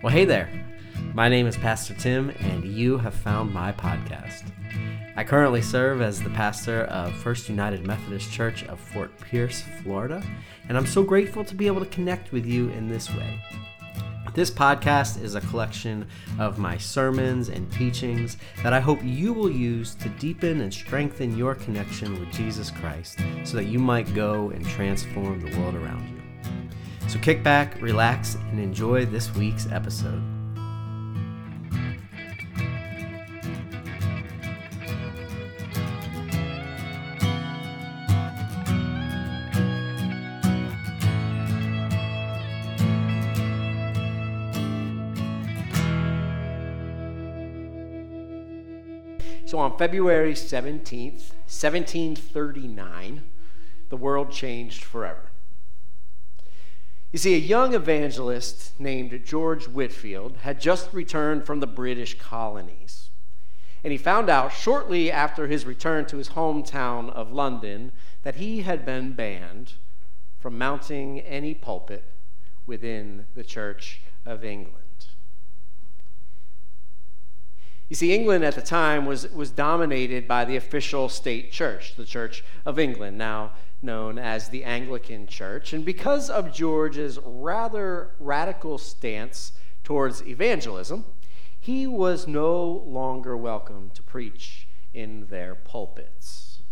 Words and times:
Well, 0.00 0.12
hey 0.12 0.26
there. 0.26 0.48
My 1.12 1.28
name 1.28 1.48
is 1.48 1.56
Pastor 1.56 1.92
Tim, 1.92 2.30
and 2.38 2.62
you 2.62 2.98
have 2.98 3.14
found 3.14 3.52
my 3.52 3.72
podcast. 3.72 4.44
I 5.16 5.24
currently 5.24 5.60
serve 5.60 6.00
as 6.02 6.22
the 6.22 6.30
pastor 6.30 6.82
of 6.82 7.12
First 7.14 7.48
United 7.48 7.84
Methodist 7.84 8.30
Church 8.30 8.62
of 8.66 8.78
Fort 8.78 9.10
Pierce, 9.18 9.64
Florida, 9.82 10.22
and 10.68 10.78
I'm 10.78 10.86
so 10.86 11.02
grateful 11.02 11.44
to 11.44 11.54
be 11.56 11.66
able 11.66 11.80
to 11.80 11.90
connect 11.90 12.30
with 12.30 12.46
you 12.46 12.68
in 12.68 12.86
this 12.86 13.12
way. 13.12 13.42
This 14.34 14.52
podcast 14.52 15.20
is 15.20 15.34
a 15.34 15.40
collection 15.40 16.06
of 16.38 16.60
my 16.60 16.78
sermons 16.78 17.48
and 17.48 17.68
teachings 17.72 18.36
that 18.62 18.72
I 18.72 18.78
hope 18.78 19.00
you 19.02 19.32
will 19.32 19.50
use 19.50 19.96
to 19.96 20.08
deepen 20.10 20.60
and 20.60 20.72
strengthen 20.72 21.36
your 21.36 21.56
connection 21.56 22.20
with 22.20 22.30
Jesus 22.30 22.70
Christ 22.70 23.18
so 23.42 23.56
that 23.56 23.64
you 23.64 23.80
might 23.80 24.14
go 24.14 24.50
and 24.50 24.64
transform 24.64 25.40
the 25.40 25.58
world 25.58 25.74
around 25.74 26.08
you. 26.08 26.17
So 27.08 27.18
kick 27.18 27.42
back, 27.42 27.80
relax, 27.80 28.34
and 28.34 28.60
enjoy 28.60 29.06
this 29.06 29.34
week's 29.34 29.66
episode. 29.72 30.22
So 49.46 49.58
on 49.58 49.78
February 49.78 50.34
17th, 50.34 51.32
1739, 51.48 53.22
the 53.88 53.96
world 53.96 54.30
changed 54.30 54.84
forever. 54.84 55.27
You 57.10 57.18
see, 57.18 57.34
a 57.34 57.38
young 57.38 57.74
evangelist 57.74 58.78
named 58.78 59.24
George 59.24 59.66
Whitefield 59.66 60.38
had 60.42 60.60
just 60.60 60.92
returned 60.92 61.46
from 61.46 61.60
the 61.60 61.66
British 61.66 62.18
colonies. 62.18 63.08
And 63.82 63.92
he 63.92 63.98
found 63.98 64.28
out 64.28 64.52
shortly 64.52 65.10
after 65.10 65.46
his 65.46 65.64
return 65.64 66.04
to 66.06 66.18
his 66.18 66.30
hometown 66.30 67.10
of 67.10 67.32
London 67.32 67.92
that 68.22 68.36
he 68.36 68.62
had 68.62 68.84
been 68.84 69.12
banned 69.12 69.74
from 70.38 70.58
mounting 70.58 71.20
any 71.20 71.54
pulpit 71.54 72.04
within 72.66 73.26
the 73.34 73.44
Church 73.44 74.02
of 74.26 74.44
England. 74.44 74.84
You 77.88 77.96
see, 77.96 78.14
England 78.14 78.44
at 78.44 78.54
the 78.54 78.60
time 78.60 79.06
was, 79.06 79.30
was 79.32 79.50
dominated 79.50 80.28
by 80.28 80.44
the 80.44 80.56
official 80.56 81.08
state 81.08 81.50
church, 81.50 81.96
the 81.96 82.04
Church 82.04 82.44
of 82.66 82.78
England. 82.78 83.16
Now, 83.16 83.52
known 83.80 84.18
as 84.18 84.48
the 84.48 84.64
Anglican 84.64 85.26
Church. 85.26 85.72
And 85.72 85.84
because 85.84 86.30
of 86.30 86.52
George's 86.52 87.18
rather 87.24 88.10
radical 88.18 88.78
stance 88.78 89.52
towards 89.84 90.22
evangelism, 90.26 91.04
he 91.58 91.86
was 91.86 92.26
no 92.26 92.64
longer 92.64 93.36
welcome 93.36 93.90
to 93.94 94.02
preach 94.02 94.68
in 94.92 95.26
their 95.28 95.54
pulpits. 95.54 96.62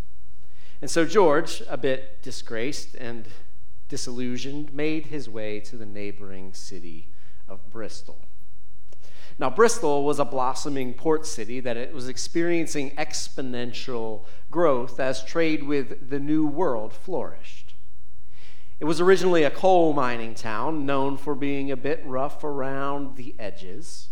And 0.80 0.90
so 0.90 1.06
George, 1.06 1.62
a 1.68 1.76
bit 1.76 2.22
disgraced 2.22 2.94
and 2.96 3.28
disillusioned, 3.88 4.72
made 4.72 5.06
his 5.06 5.28
way 5.28 5.60
to 5.60 5.76
the 5.76 5.86
neighboring 5.86 6.52
city 6.52 7.08
of 7.48 7.70
Bristol. 7.70 8.26
Now, 9.38 9.50
Bristol 9.50 10.04
was 10.04 10.18
a 10.18 10.24
blossoming 10.24 10.94
port 10.94 11.26
city 11.26 11.60
that 11.60 11.76
it 11.76 11.92
was 11.92 12.08
experiencing 12.08 12.92
exponential 12.92 14.24
growth 14.50 14.98
as 14.98 15.22
trade 15.22 15.64
with 15.64 16.08
the 16.08 16.18
New 16.18 16.46
World 16.46 16.94
flourished. 16.94 17.74
It 18.80 18.86
was 18.86 19.00
originally 19.00 19.42
a 19.42 19.50
coal 19.50 19.92
mining 19.92 20.34
town 20.34 20.86
known 20.86 21.18
for 21.18 21.34
being 21.34 21.70
a 21.70 21.76
bit 21.76 22.02
rough 22.06 22.44
around 22.44 23.16
the 23.16 23.34
edges, 23.38 24.08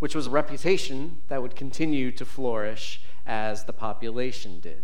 which 0.00 0.16
was 0.16 0.26
a 0.26 0.30
reputation 0.30 1.18
that 1.28 1.40
would 1.40 1.54
continue 1.54 2.10
to 2.12 2.24
flourish 2.24 3.00
as 3.26 3.64
the 3.64 3.72
population 3.72 4.58
did. 4.58 4.82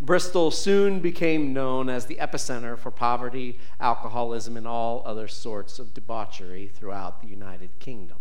Bristol 0.00 0.50
soon 0.50 1.00
became 1.00 1.54
known 1.54 1.88
as 1.88 2.04
the 2.04 2.16
epicenter 2.16 2.78
for 2.78 2.90
poverty, 2.90 3.58
alcoholism, 3.80 4.56
and 4.58 4.66
all 4.66 5.02
other 5.06 5.26
sorts 5.26 5.78
of 5.78 5.94
debauchery 5.94 6.68
throughout 6.68 7.22
the 7.22 7.28
United 7.28 7.70
Kingdom. 7.78 8.18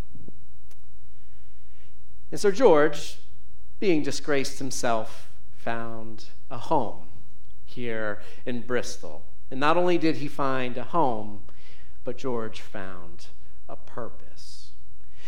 And 2.31 2.39
so 2.39 2.51
George, 2.51 3.19
being 3.79 4.03
disgraced 4.03 4.59
himself, 4.59 5.29
found 5.55 6.25
a 6.49 6.57
home 6.57 7.07
here 7.65 8.19
in 8.45 8.61
Bristol. 8.61 9.23
And 9.49 9.59
not 9.59 9.77
only 9.77 9.97
did 9.97 10.17
he 10.17 10.27
find 10.27 10.77
a 10.77 10.83
home, 10.83 11.43
but 12.03 12.17
George 12.17 12.61
found 12.61 13.27
a 13.69 13.75
purpose. 13.75 14.71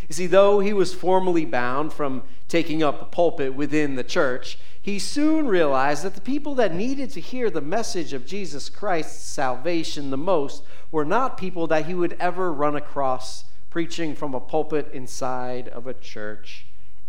You 0.08 0.14
see, 0.14 0.28
though 0.28 0.60
he 0.60 0.74
was 0.74 0.94
formally 0.94 1.46
bound 1.46 1.94
from 1.94 2.24
taking 2.48 2.82
up 2.82 3.02
a 3.02 3.06
pulpit 3.06 3.54
within 3.54 3.96
the 3.96 4.04
church, 4.04 4.58
he 4.82 4.98
soon 4.98 5.48
realized 5.48 6.04
that 6.04 6.16
the 6.16 6.22
people 6.22 6.56
that 6.56 6.74
needed 6.74 7.12
to 7.12 7.22
hear 7.22 7.50
the 7.50 7.62
message 7.62 8.14
of 8.14 8.26
Jesus 8.26 8.70
Christ's 8.70 9.26
salvation 9.26 10.10
the 10.10 10.18
most 10.18 10.64
were 10.92 11.06
not 11.06 11.38
people 11.38 11.68
that 11.68 11.86
he 11.86 11.94
would 11.94 12.16
ever 12.20 12.52
run 12.52 12.76
across 12.76 13.44
preaching 13.70 14.16
from 14.16 14.34
a 14.34 14.40
pulpit 14.40 14.90
inside 14.94 15.68
of 15.70 15.86
a 15.86 15.94
church 15.94 16.66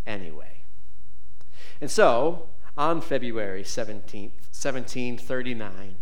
anyway. 0.06 0.62
And 1.80 1.90
so, 1.90 2.48
on 2.76 3.00
February 3.00 3.62
17th, 3.62 4.48
1739, 4.52 5.96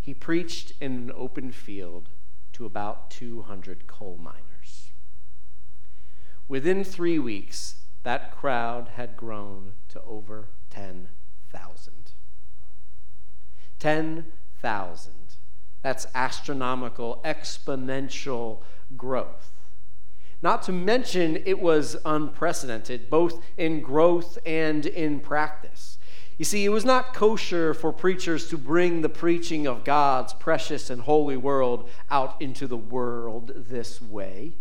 he 0.00 0.14
preached 0.14 0.72
in 0.80 0.92
an 0.92 1.12
open 1.14 1.52
field 1.52 2.08
to 2.52 2.66
about 2.66 3.10
200 3.10 3.86
coal 3.86 4.18
miners. 4.20 4.90
Within 6.48 6.84
three 6.84 7.18
weeks, 7.18 7.76
that 8.02 8.32
crowd 8.32 8.90
had 8.96 9.16
grown 9.16 9.72
to 9.88 10.02
over 10.02 10.48
10,000. 10.70 11.92
10,000. 13.78 15.12
That's 15.82 16.06
astronomical, 16.14 17.20
exponential 17.24 18.62
growth. 18.96 19.51
Not 20.42 20.64
to 20.64 20.72
mention, 20.72 21.40
it 21.46 21.60
was 21.60 21.96
unprecedented, 22.04 23.08
both 23.08 23.40
in 23.56 23.80
growth 23.80 24.38
and 24.44 24.84
in 24.84 25.20
practice. 25.20 25.98
You 26.36 26.44
see, 26.44 26.64
it 26.64 26.70
was 26.70 26.84
not 26.84 27.14
kosher 27.14 27.72
for 27.72 27.92
preachers 27.92 28.48
to 28.48 28.58
bring 28.58 29.02
the 29.02 29.08
preaching 29.08 29.68
of 29.68 29.84
God's 29.84 30.32
precious 30.32 30.90
and 30.90 31.02
holy 31.02 31.36
world 31.36 31.88
out 32.10 32.40
into 32.42 32.66
the 32.66 32.76
world 32.76 33.52
this 33.54 34.02
way. 34.02 34.54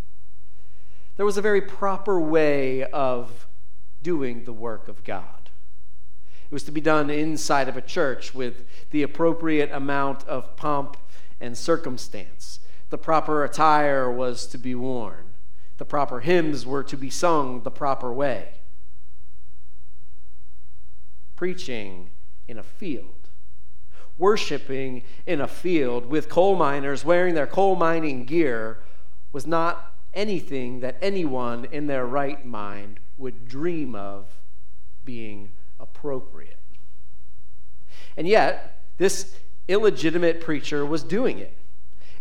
There 1.18 1.26
was 1.26 1.38
a 1.38 1.42
very 1.42 1.62
proper 1.62 2.20
way 2.20 2.84
of 2.84 3.48
doing 4.04 4.44
the 4.44 4.54
work 4.54 4.88
of 4.88 5.04
God. 5.04 5.50
It 6.46 6.54
was 6.54 6.64
to 6.66 6.72
be 6.72 6.82
done 6.82 7.10
inside 7.10 7.68
of 7.68 7.78
a 7.78 7.82
church 7.82 8.36
with 8.36 8.66
the 8.92 9.02
appropriate 9.02 9.72
amount 9.72 10.28
of 10.28 10.56
pomp 10.58 10.98
and 11.40 11.58
circumstance. 11.58 12.60
The 12.92 12.98
proper 12.98 13.44
attire 13.44 14.12
was 14.12 14.46
to 14.48 14.60
be 14.60 14.76
worn. 14.76 15.31
The 15.82 15.86
proper 15.86 16.20
hymns 16.20 16.64
were 16.64 16.84
to 16.84 16.96
be 16.96 17.10
sung 17.10 17.64
the 17.64 17.72
proper 17.72 18.14
way. 18.14 18.50
Preaching 21.36 22.12
in 22.48 22.60
a 22.60 22.64
field, 22.64 23.30
worshiping 24.16 25.02
in 25.26 25.42
a 25.42 25.48
field 25.48 26.06
with 26.06 26.30
coal 26.30 26.56
miners 26.56 27.04
wearing 27.04 27.34
their 27.34 27.48
coal 27.48 27.76
mining 27.76 28.26
gear 28.26 28.78
was 29.34 29.48
not 29.48 29.96
anything 30.14 30.82
that 30.82 30.98
anyone 31.02 31.66
in 31.72 31.88
their 31.88 32.06
right 32.06 32.46
mind 32.46 33.00
would 33.18 33.48
dream 33.48 33.96
of 33.96 34.28
being 35.04 35.52
appropriate. 35.80 36.60
And 38.16 38.28
yet, 38.28 38.84
this 39.00 39.34
illegitimate 39.68 40.42
preacher 40.42 40.86
was 40.86 41.02
doing 41.02 41.40
it. 41.40 41.58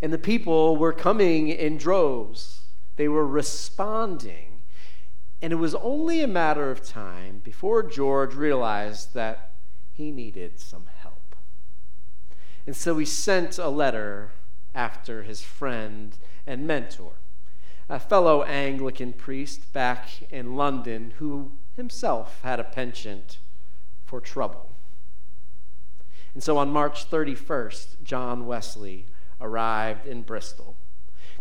And 0.00 0.10
the 0.10 0.18
people 0.18 0.78
were 0.78 0.94
coming 0.94 1.48
in 1.48 1.76
droves 1.76 2.59
they 3.00 3.08
were 3.08 3.26
responding. 3.26 4.60
And 5.40 5.54
it 5.54 5.56
was 5.56 5.74
only 5.76 6.22
a 6.22 6.28
matter 6.28 6.70
of 6.70 6.84
time 6.84 7.40
before 7.42 7.82
George 7.82 8.34
realized 8.34 9.14
that 9.14 9.52
he 9.90 10.10
needed 10.10 10.60
some 10.60 10.84
help. 10.98 11.34
And 12.66 12.76
so 12.76 12.98
he 12.98 13.06
sent 13.06 13.56
a 13.56 13.70
letter 13.70 14.32
after 14.74 15.22
his 15.22 15.40
friend 15.40 16.14
and 16.46 16.66
mentor, 16.66 17.12
a 17.88 17.98
fellow 17.98 18.42
Anglican 18.42 19.14
priest 19.14 19.72
back 19.72 20.30
in 20.30 20.54
London 20.54 21.14
who 21.16 21.52
himself 21.76 22.42
had 22.42 22.60
a 22.60 22.64
penchant 22.64 23.38
for 24.04 24.20
trouble. 24.20 24.76
And 26.34 26.42
so 26.42 26.58
on 26.58 26.70
March 26.70 27.08
31st, 27.08 28.02
John 28.02 28.46
Wesley 28.46 29.06
arrived 29.40 30.06
in 30.06 30.20
Bristol 30.20 30.76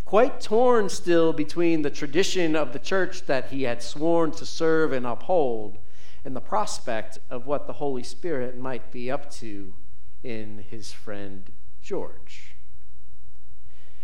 quite 0.10 0.42
torn 0.42 0.90
still 0.90 1.32
between 1.32 1.84
the 1.84 1.90
tradition 1.92 2.56
of 2.56 2.74
the 2.74 2.80
church 2.80 3.28
that 3.28 3.52
he 3.52 3.62
had 3.62 3.80
sworn 3.80 4.32
to 4.32 4.44
serve 4.44 4.92
and 4.92 5.06
uphold 5.06 5.78
and 6.26 6.36
the 6.36 6.42
prospect 6.42 7.20
of 7.30 7.46
what 7.46 7.68
the 7.68 7.74
Holy 7.74 8.02
Spirit 8.02 8.58
might 8.58 8.92
be 8.92 9.12
up 9.12 9.30
to 9.30 9.72
in 10.24 10.66
his 10.68 10.92
friend 10.92 11.52
George. 11.80 12.56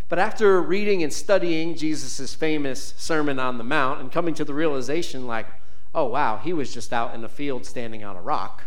But 0.08 0.20
after 0.20 0.62
reading 0.62 1.02
and 1.02 1.12
studying 1.12 1.76
Jesus' 1.76 2.36
famous 2.36 2.94
Sermon 2.98 3.40
on 3.40 3.58
the 3.58 3.64
Mount 3.64 4.00
and 4.00 4.12
coming 4.12 4.36
to 4.36 4.46
the 4.46 4.54
realization, 4.54 5.26
like, 5.26 5.48
oh, 5.96 6.06
wow, 6.06 6.38
he 6.38 6.54
was 6.54 6.72
just 6.72 6.94
out 6.94 7.16
in 7.16 7.22
the 7.22 7.28
field 7.28 7.66
standing 7.66 8.04
on 8.04 8.16
a 8.16 8.22
rock, 8.22 8.66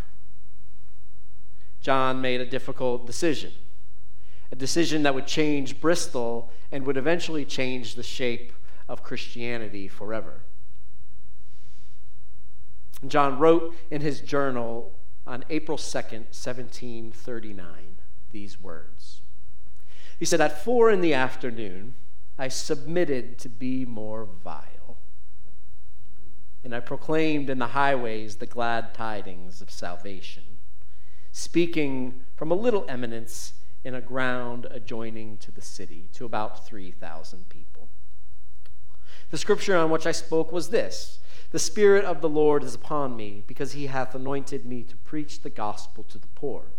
John 1.79 2.19
made 2.19 2.41
a 2.41 2.45
difficult 2.45 3.07
decision. 3.07 3.53
A 4.51 4.55
decision 4.55 5.03
that 5.03 5.13
would 5.13 5.27
change 5.27 5.79
Bristol 5.79 6.51
and 6.71 6.85
would 6.85 6.97
eventually 6.97 7.45
change 7.45 7.95
the 7.95 8.03
shape 8.03 8.53
of 8.87 9.03
Christianity 9.03 9.87
forever. 9.87 10.41
John 13.07 13.39
wrote 13.39 13.75
in 13.89 14.01
his 14.01 14.19
journal 14.19 14.91
on 15.25 15.45
April 15.49 15.77
2nd, 15.77 16.33
1739, 16.33 17.97
these 18.31 18.59
words. 18.59 19.21
He 20.17 20.25
said, 20.25 20.41
At 20.41 20.63
four 20.63 20.89
in 20.89 21.01
the 21.01 21.13
afternoon, 21.13 21.95
I 22.37 22.47
submitted 22.47 23.37
to 23.39 23.49
be 23.49 23.85
more 23.85 24.25
vile. 24.25 24.97
And 26.63 26.75
I 26.75 26.81
proclaimed 26.81 27.49
in 27.49 27.59
the 27.59 27.67
highways 27.67 28.37
the 28.37 28.45
glad 28.45 28.93
tidings 28.93 29.61
of 29.61 29.71
salvation, 29.71 30.43
speaking 31.31 32.21
from 32.35 32.51
a 32.51 32.55
little 32.55 32.85
eminence 32.89 33.53
in 33.83 33.95
a 33.95 34.01
ground 34.01 34.67
adjoining 34.69 35.37
to 35.37 35.51
the 35.51 35.61
city, 35.61 36.09
to 36.13 36.25
about 36.25 36.67
3,000 36.67 37.49
people. 37.49 37.89
The 39.31 39.37
scripture 39.37 39.77
on 39.77 39.89
which 39.89 40.07
I 40.07 40.11
spoke 40.11 40.51
was 40.51 40.69
this 40.69 41.19
The 41.51 41.59
Spirit 41.59 42.03
of 42.03 42.21
the 42.21 42.29
Lord 42.29 42.63
is 42.63 42.75
upon 42.75 43.15
me, 43.15 43.43
because 43.47 43.73
he 43.73 43.87
hath 43.87 44.15
anointed 44.15 44.65
me 44.65 44.83
to 44.83 44.97
preach 44.97 45.41
the 45.41 45.49
gospel 45.49 46.03
to 46.05 46.17
the 46.17 46.27
poor. 46.35 46.71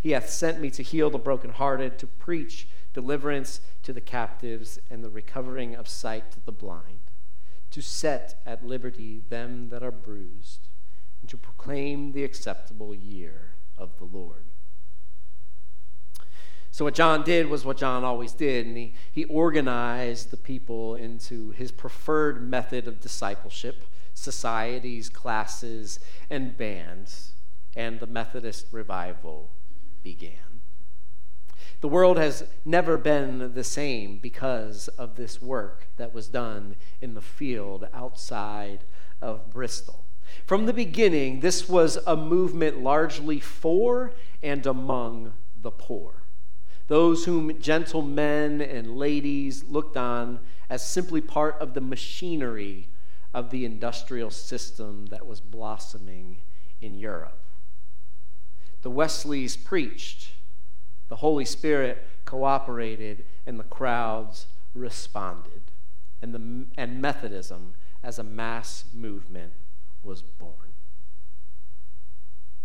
He 0.00 0.10
hath 0.10 0.28
sent 0.28 0.60
me 0.60 0.70
to 0.70 0.82
heal 0.82 1.10
the 1.10 1.18
brokenhearted, 1.18 1.98
to 1.98 2.06
preach 2.06 2.68
deliverance 2.92 3.60
to 3.82 3.92
the 3.92 4.00
captives, 4.00 4.78
and 4.90 5.02
the 5.02 5.10
recovering 5.10 5.74
of 5.74 5.88
sight 5.88 6.30
to 6.32 6.44
the 6.44 6.52
blind, 6.52 7.00
to 7.70 7.80
set 7.80 8.40
at 8.44 8.66
liberty 8.66 9.22
them 9.28 9.70
that 9.70 9.82
are 9.82 9.90
bruised, 9.90 10.68
and 11.20 11.30
to 11.30 11.36
proclaim 11.36 12.12
the 12.12 12.24
acceptable 12.24 12.94
year 12.94 13.54
of 13.78 13.96
the 13.98 14.04
Lord. 14.04 14.51
So, 16.72 16.86
what 16.86 16.94
John 16.94 17.22
did 17.22 17.50
was 17.50 17.66
what 17.66 17.76
John 17.76 18.02
always 18.02 18.32
did, 18.32 18.66
and 18.66 18.78
he, 18.78 18.94
he 19.12 19.24
organized 19.26 20.30
the 20.30 20.38
people 20.38 20.94
into 20.94 21.50
his 21.50 21.70
preferred 21.70 22.48
method 22.48 22.88
of 22.88 22.98
discipleship 22.98 23.84
societies, 24.14 25.10
classes, 25.10 26.00
and 26.30 26.56
bands, 26.56 27.32
and 27.76 28.00
the 28.00 28.06
Methodist 28.06 28.68
revival 28.72 29.50
began. 30.02 30.60
The 31.82 31.88
world 31.88 32.16
has 32.16 32.44
never 32.64 32.96
been 32.96 33.52
the 33.52 33.64
same 33.64 34.16
because 34.16 34.88
of 34.88 35.16
this 35.16 35.42
work 35.42 35.88
that 35.98 36.14
was 36.14 36.28
done 36.28 36.76
in 37.02 37.12
the 37.12 37.20
field 37.20 37.86
outside 37.92 38.84
of 39.20 39.50
Bristol. 39.50 40.06
From 40.46 40.64
the 40.64 40.72
beginning, 40.72 41.40
this 41.40 41.68
was 41.68 41.98
a 42.06 42.16
movement 42.16 42.82
largely 42.82 43.40
for 43.40 44.12
and 44.42 44.64
among 44.64 45.34
the 45.60 45.70
poor 45.70 46.21
those 46.88 47.24
whom 47.24 47.60
gentlemen 47.60 48.60
and 48.60 48.96
ladies 48.96 49.64
looked 49.64 49.96
on 49.96 50.40
as 50.68 50.86
simply 50.86 51.20
part 51.20 51.56
of 51.60 51.74
the 51.74 51.80
machinery 51.80 52.88
of 53.34 53.50
the 53.50 53.64
industrial 53.64 54.30
system 54.30 55.06
that 55.06 55.26
was 55.26 55.40
blossoming 55.40 56.38
in 56.80 56.98
Europe. 56.98 57.38
The 58.82 58.90
Wesleys 58.90 59.56
preached, 59.56 60.32
the 61.08 61.16
Holy 61.16 61.44
Spirit 61.44 62.04
cooperated, 62.24 63.24
and 63.46 63.58
the 63.58 63.64
crowds 63.64 64.46
responded. 64.74 65.62
And, 66.20 66.34
the, 66.34 66.66
and 66.76 67.00
Methodism, 67.00 67.74
as 68.02 68.18
a 68.18 68.24
mass 68.24 68.84
movement, 68.92 69.52
was 70.02 70.22
born. 70.22 70.52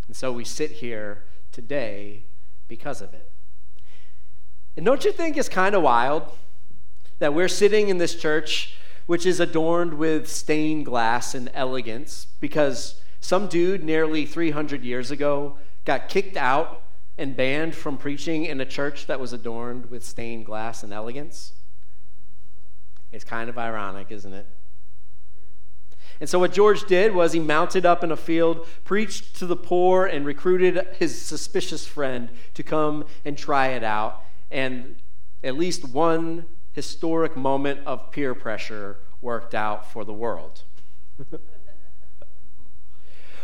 And 0.08 0.16
so 0.16 0.32
we 0.32 0.44
sit 0.44 0.72
here 0.72 1.24
today 1.52 2.24
because 2.68 3.02
of 3.02 3.14
it. 3.14 3.32
And 4.78 4.86
don't 4.86 5.04
you 5.04 5.12
think 5.12 5.36
it's 5.36 5.50
kind 5.50 5.74
of 5.74 5.82
wild 5.82 6.32
that 7.18 7.34
we're 7.34 7.48
sitting 7.48 7.90
in 7.90 7.98
this 7.98 8.14
church, 8.14 8.76
which 9.08 9.26
is 9.26 9.40
adorned 9.40 9.96
with 9.96 10.30
stained 10.30 10.86
glass 10.86 11.34
and 11.34 11.50
elegance, 11.56 12.28
because 12.40 13.02
some 13.20 13.48
dude 13.48 13.84
nearly 13.84 14.28
300 14.28 14.84
years 14.84 15.10
ago 15.10 15.58
got 15.84 16.10
kicked 16.10 16.38
out 16.38 16.84
and 17.18 17.36
banned 17.36 17.74
from 17.74 17.98
preaching 17.98 18.46
in 18.46 18.62
a 18.62 18.66
church 18.66 19.08
that 19.08 19.20
was 19.20 19.34
adorned 19.34 19.90
with 19.90 20.06
stained 20.06 20.46
glass 20.46 20.84
and 20.84 20.94
elegance? 20.94 21.54
It's 23.12 23.24
kind 23.24 23.50
of 23.50 23.58
ironic, 23.58 24.12
isn't 24.12 24.34
it? 24.34 24.46
And 26.20 26.30
so, 26.30 26.38
what 26.38 26.54
George 26.54 26.86
did 26.86 27.16
was 27.16 27.34
he 27.34 27.40
mounted 27.40 27.86
up 27.86 28.04
in 28.04 28.12
a 28.12 28.18
field, 28.18 28.68
preached 28.84 29.36
to 29.38 29.48
the 29.48 29.56
poor, 29.56 30.06
and 30.06 30.26
recruited 30.26 30.86
his 31.00 31.20
suspicious 31.20 31.88
friend 31.88 32.30
to 32.54 32.64
come 32.64 33.06
and 33.24 33.38
try 33.38 33.70
it 33.70 33.84
out 33.84 34.24
and 34.52 34.96
at 35.44 35.58
least 35.58 35.88
one 35.88 36.46
historic 36.74 37.36
moment 37.36 37.80
of 37.86 38.12
peer 38.12 38.36
pressure 38.36 38.98
worked 39.22 39.56
out 39.56 39.92
for 39.92 40.06
the 40.06 40.14
world. 40.14 40.64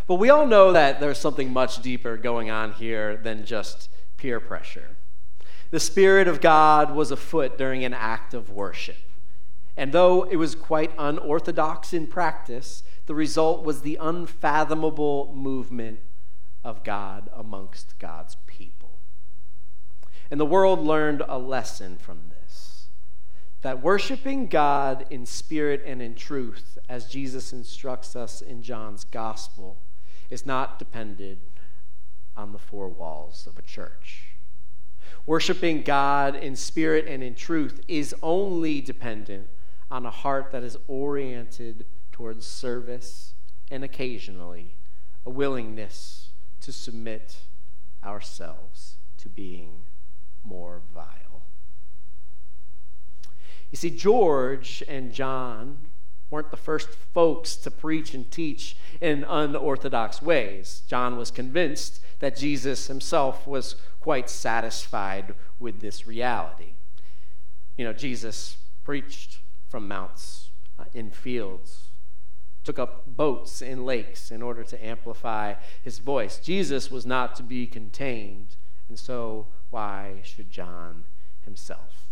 but 0.08 0.16
we 0.16 0.30
all 0.30 0.46
know 0.46 0.72
that 0.72 1.00
there's 1.00 1.18
something 1.18 1.52
much 1.52 1.82
deeper 1.82 2.18
going 2.18 2.50
on 2.50 2.74
here 2.74 3.18
than 3.18 3.46
just 3.46 3.90
peer 4.18 4.40
pressure. 4.40 4.96
The 5.72 5.80
Spirit 5.80 6.28
of 6.28 6.40
God 6.40 6.94
was 6.94 7.10
afoot 7.10 7.58
during 7.58 7.84
an 7.84 7.94
act 7.94 8.34
of 8.36 8.52
worship. 8.52 8.98
And 9.76 9.92
though 9.92 10.24
it 10.24 10.36
was 10.36 10.54
quite 10.54 10.92
unorthodox 11.00 11.94
in 11.94 12.06
practice, 12.06 12.84
the 13.08 13.16
result 13.16 13.66
was 13.66 13.82
the 13.82 13.98
unfathomable 14.00 15.34
movement 15.36 16.00
of 16.64 16.84
God 16.84 17.30
amongst 17.36 17.98
God's 18.00 18.36
and 20.34 20.40
the 20.40 20.46
world 20.48 20.80
learned 20.80 21.22
a 21.30 21.38
lesson 21.38 21.96
from 21.96 22.20
this 22.32 22.88
that 23.62 23.84
worshiping 23.84 24.48
God 24.48 25.06
in 25.12 25.28
spirit 25.28 25.84
and 25.86 26.02
in 26.02 26.16
truth, 26.16 26.80
as 26.90 27.06
Jesus 27.06 27.54
instructs 27.54 28.16
us 28.16 28.42
in 28.42 28.64
John's 28.64 29.04
gospel, 29.04 29.78
is 30.32 30.44
not 30.44 30.80
dependent 30.80 31.38
on 32.36 32.52
the 32.52 32.58
four 32.58 32.90
walls 32.90 33.46
of 33.46 33.60
a 33.60 33.62
church. 33.62 34.30
Worshiping 35.28 35.84
God 35.84 36.36
in 36.36 36.56
spirit 36.56 37.06
and 37.08 37.22
in 37.22 37.36
truth 37.36 37.82
is 37.88 38.16
only 38.24 38.82
dependent 38.82 39.50
on 39.92 40.04
a 40.04 40.10
heart 40.10 40.52
that 40.52 40.64
is 40.64 40.78
oriented 40.88 41.86
towards 42.12 42.48
service 42.48 43.36
and 43.70 43.84
occasionally 43.84 44.78
a 45.28 45.30
willingness 45.30 46.30
to 46.62 46.74
submit 46.74 47.38
ourselves 48.04 48.96
to 49.20 49.30
being 49.30 49.84
more 50.44 50.82
vile. 50.94 51.44
You 53.72 53.78
see, 53.78 53.90
George 53.90 54.84
and 54.88 55.12
John 55.12 55.80
weren't 56.30 56.52
the 56.52 56.58
first 56.58 56.90
folks 56.90 57.56
to 57.56 57.72
preach 57.72 58.14
and 58.14 58.30
teach 58.30 58.76
in 59.00 59.24
unorthodox 59.24 60.22
ways. 60.22 60.82
John 60.88 61.18
was 61.18 61.32
convinced 61.32 62.00
that 62.20 62.36
Jesus 62.36 62.88
himself 62.88 63.46
was 63.46 63.76
quite 64.00 64.30
satisfied 64.30 65.36
with 65.60 65.80
this 65.80 66.08
reality. 66.08 66.74
You 67.78 67.86
know, 67.86 67.94
Jesus 67.94 68.58
preached 68.84 69.40
from 69.70 69.88
mounts 69.88 70.50
uh, 70.78 70.86
in 70.94 71.10
fields, 71.10 71.90
took 72.64 72.80
up 72.80 73.04
boats 73.08 73.62
in 73.62 73.86
lakes 73.86 74.32
in 74.32 74.42
order 74.42 74.64
to 74.64 74.86
amplify 74.86 75.56
his 75.84 76.00
voice. 76.00 76.40
Jesus 76.40 76.92
was 76.92 77.06
not 77.06 77.36
to 77.36 77.44
be 77.44 77.66
contained, 77.68 78.56
and 78.88 79.00
so 79.00 79.48
why 79.74 80.22
should 80.22 80.52
John 80.52 81.04
himself? 81.46 82.06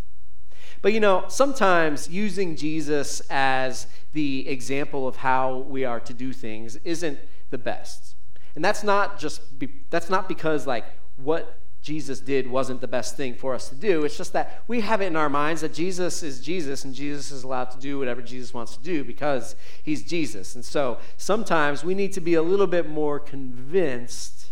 But 0.82 0.94
you 0.94 1.00
know, 1.00 1.26
sometimes 1.28 2.10
using 2.10 2.56
Jesus 2.56 3.22
as 3.30 3.86
the 4.14 4.50
example 4.50 5.08
of 5.08 5.18
how 5.18 5.60
we 5.60 5.86
are 5.86 6.00
to 6.00 6.14
do 6.14 6.34
things 6.34 6.78
isn't 6.78 7.20
the 7.52 7.60
best. 7.60 8.16
And 8.56 8.66
that's 8.66 8.84
not 8.84 9.20
just 9.20 9.60
be, 9.60 9.70
that's 9.92 10.10
not 10.10 10.28
because 10.28 10.66
like 10.66 10.86
what 11.18 11.60
Jesus 11.84 12.20
did 12.20 12.50
wasn't 12.50 12.82
the 12.82 12.88
best 12.88 13.16
thing 13.16 13.36
for 13.36 13.54
us 13.54 13.70
to 13.70 13.76
do. 13.76 14.06
It's 14.06 14.18
just 14.18 14.34
that 14.34 14.64
we 14.68 14.82
have 14.82 15.02
it 15.02 15.06
in 15.06 15.16
our 15.16 15.30
minds 15.30 15.62
that 15.62 15.74
Jesus 15.74 16.24
is 16.24 16.42
Jesus 16.42 16.84
and 16.84 16.96
Jesus 16.96 17.32
is 17.32 17.44
allowed 17.44 17.70
to 17.72 17.80
do 17.80 18.00
whatever 18.00 18.24
Jesus 18.24 18.56
wants 18.56 18.76
to 18.76 18.84
do 18.84 19.04
because 19.04 19.56
he's 19.84 20.04
Jesus. 20.04 20.56
And 20.56 20.66
so 20.66 20.98
sometimes 21.16 21.84
we 21.84 21.94
need 21.94 22.14
to 22.14 22.22
be 22.22 22.34
a 22.34 22.42
little 22.42 22.68
bit 22.68 22.90
more 22.90 23.20
convinced 23.20 24.52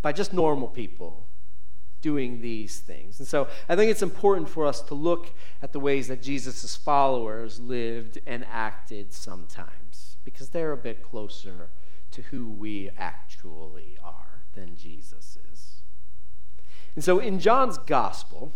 by 0.00 0.12
just 0.12 0.32
normal 0.32 0.68
people 0.68 1.23
doing 2.04 2.42
these 2.42 2.80
things. 2.80 3.18
And 3.18 3.26
so 3.26 3.48
I 3.66 3.74
think 3.74 3.90
it's 3.90 4.02
important 4.02 4.46
for 4.46 4.66
us 4.66 4.82
to 4.82 4.94
look 4.94 5.32
at 5.62 5.72
the 5.72 5.80
ways 5.80 6.08
that 6.08 6.20
Jesus' 6.20 6.76
followers 6.76 7.58
lived 7.58 8.18
and 8.26 8.44
acted 8.52 9.14
sometimes, 9.14 10.18
because 10.22 10.50
they're 10.50 10.72
a 10.72 10.76
bit 10.76 11.02
closer 11.02 11.70
to 12.10 12.20
who 12.24 12.50
we 12.50 12.90
actually 12.98 13.96
are 14.04 14.42
than 14.52 14.76
Jesus 14.76 15.38
is. 15.50 15.76
And 16.94 17.02
so 17.02 17.20
in 17.20 17.40
John's 17.40 17.78
gospel, 17.78 18.52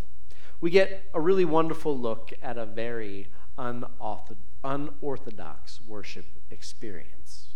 we 0.60 0.68
get 0.68 1.04
a 1.14 1.20
really 1.20 1.46
wonderful 1.46 1.98
look 1.98 2.34
at 2.42 2.58
a 2.58 2.66
very 2.66 3.28
unorthodox 3.56 5.80
worship 5.86 6.26
experience. 6.50 7.47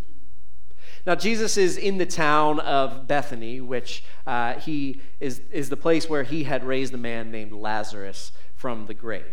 Now, 1.05 1.17
Jesus 1.17 1.57
is 1.57 1.77
in 1.77 1.99
the 1.99 2.07
town 2.07 2.61
of 2.61 3.09
Bethany, 3.09 3.61
which 3.61 4.05
uh, 4.27 4.55
he 4.55 5.01
is, 5.19 5.41
is 5.51 5.69
the 5.69 5.77
place 5.77 6.09
where 6.09 6.23
he 6.23 6.45
had 6.45 6.65
raised 6.65 6.95
a 6.95 6.99
man 6.99 7.33
named 7.33 7.53
Lazarus 7.53 8.31
from 8.55 8.87
the 8.87 8.95
grave. 8.95 9.25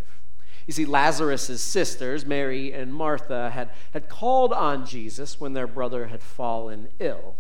You 0.66 0.74
see, 0.74 0.86
Lazarus' 0.86 1.62
sisters, 1.62 2.26
Mary 2.26 2.74
and 2.74 2.94
Martha, 2.94 3.52
had, 3.52 3.70
had 3.92 4.10
called 4.10 4.54
on 4.54 4.86
Jesus 4.86 5.40
when 5.40 5.54
their 5.54 5.68
brother 5.68 6.08
had 6.08 6.22
fallen 6.22 6.90
ill. 7.00 7.36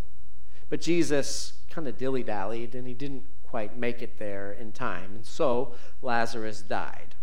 But 0.69 0.81
Jesus 0.81 1.53
kind 1.69 1.87
of 1.87 1.97
dilly 1.97 2.23
dallied 2.23 2.75
and 2.75 2.87
he 2.87 2.93
didn't 2.93 3.23
quite 3.43 3.77
make 3.77 4.01
it 4.01 4.19
there 4.19 4.51
in 4.51 4.71
time. 4.71 5.11
And 5.15 5.25
so 5.25 5.73
Lazarus 6.01 6.61
died. 6.61 7.15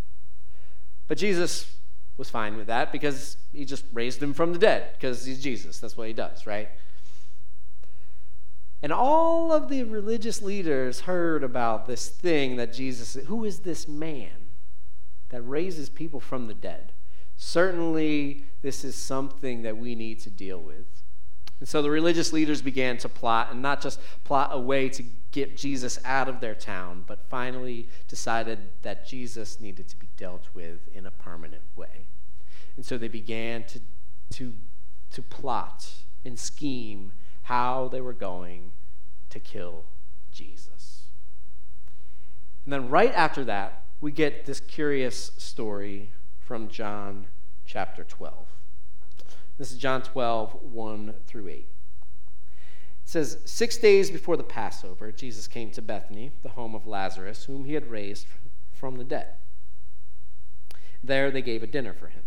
But 1.09 1.19
Jesus 1.19 1.77
was 2.17 2.31
fine 2.31 2.57
with 2.57 2.67
that 2.67 2.91
because 2.91 3.37
he 3.53 3.65
just 3.65 3.85
raised 3.93 4.23
him 4.23 4.35
from 4.35 4.53
the 4.53 4.59
dead 4.59 4.93
because 4.95 5.25
he's 5.25 5.43
Jesus. 5.43 5.79
That's 5.79 5.97
what 5.97 6.09
he 6.09 6.15
does, 6.15 6.47
right? 6.47 6.69
And 8.83 8.93
all 8.93 9.53
of 9.53 9.69
the 9.69 9.85
religious 9.85 10.43
leaders 10.43 11.01
heard 11.01 11.43
about 11.43 11.87
this 11.87 12.09
thing 12.09 12.57
that 12.57 12.73
Jesus, 12.73 13.15
who 13.27 13.45
is 13.45 13.61
this 13.61 13.89
man 13.89 14.49
that 15.31 15.43
raises 15.43 15.89
people 15.89 16.21
from 16.21 16.47
the 16.47 16.55
dead? 16.55 16.93
Certainly, 17.37 18.45
this 18.63 18.85
is 18.85 18.95
something 18.95 19.63
that 19.63 19.77
we 19.77 19.95
need 19.95 20.21
to 20.21 20.31
deal 20.31 20.61
with. 20.61 20.87
And 21.59 21.69
so 21.69 21.81
the 21.81 21.91
religious 21.91 22.33
leaders 22.33 22.61
began 22.61 22.99
to 22.99 23.09
plot, 23.09 23.49
and 23.51 23.63
not 23.63 23.81
just 23.81 23.99
plot 24.25 24.51
a 24.53 24.61
way 24.61 24.89
to 24.91 25.05
get 25.33 25.57
Jesus 25.57 25.99
out 26.05 26.29
of 26.29 26.41
their 26.41 26.55
town, 26.55 27.05
but 27.07 27.29
finally 27.29 27.89
decided 28.09 28.59
that 28.83 29.07
Jesus 29.07 29.61
needed 29.61 29.89
to 29.89 29.97
be 29.97 30.09
dealt 30.17 30.49
with 30.55 30.81
in 30.95 31.07
a 31.07 31.11
permanent 31.11 31.63
way. 31.75 32.07
And 32.77 32.85
so 32.85 32.99
they 32.99 33.09
began 33.09 33.65
to, 33.65 33.81
to, 34.35 34.55
to 35.13 35.23
plot 35.23 35.89
and 36.25 36.39
scheme 36.39 37.13
how 37.47 37.87
they 37.87 38.01
were 38.01 38.13
going 38.13 38.73
to 39.31 39.39
kill 39.39 39.85
Jesus. 40.33 41.05
And 42.65 42.73
then 42.73 42.91
right 42.91 43.13
after 43.15 43.45
that, 43.45 43.85
we 44.01 44.11
get 44.11 44.47
this 44.47 44.59
curious 44.59 45.31
story 45.39 46.11
from 46.41 46.67
John 46.67 47.27
chapter 47.65 48.03
12. 48.03 48.35
This 49.59 49.71
is 49.71 49.79
John 49.79 50.03
12, 50.03 50.61
1 50.61 51.15
through 51.25 51.47
8. 51.47 51.55
It 51.55 51.67
says, 53.05 53.39
Six 53.45 53.77
days 53.77 54.11
before 54.11 54.37
the 54.37 54.43
Passover, 54.43 55.13
Jesus 55.13 55.47
came 55.47 55.71
to 55.71 55.81
Bethany, 55.81 56.33
the 56.43 56.49
home 56.49 56.75
of 56.75 56.85
Lazarus, 56.85 57.45
whom 57.45 57.65
he 57.65 57.75
had 57.75 57.93
raised 57.93 58.27
from 58.73 58.97
the 58.97 59.05
dead. 59.05 59.35
There 61.01 61.31
they 61.31 61.43
gave 61.43 61.63
a 61.63 61.69
dinner 61.69 61.93
for 61.93 62.09
him. 62.09 62.25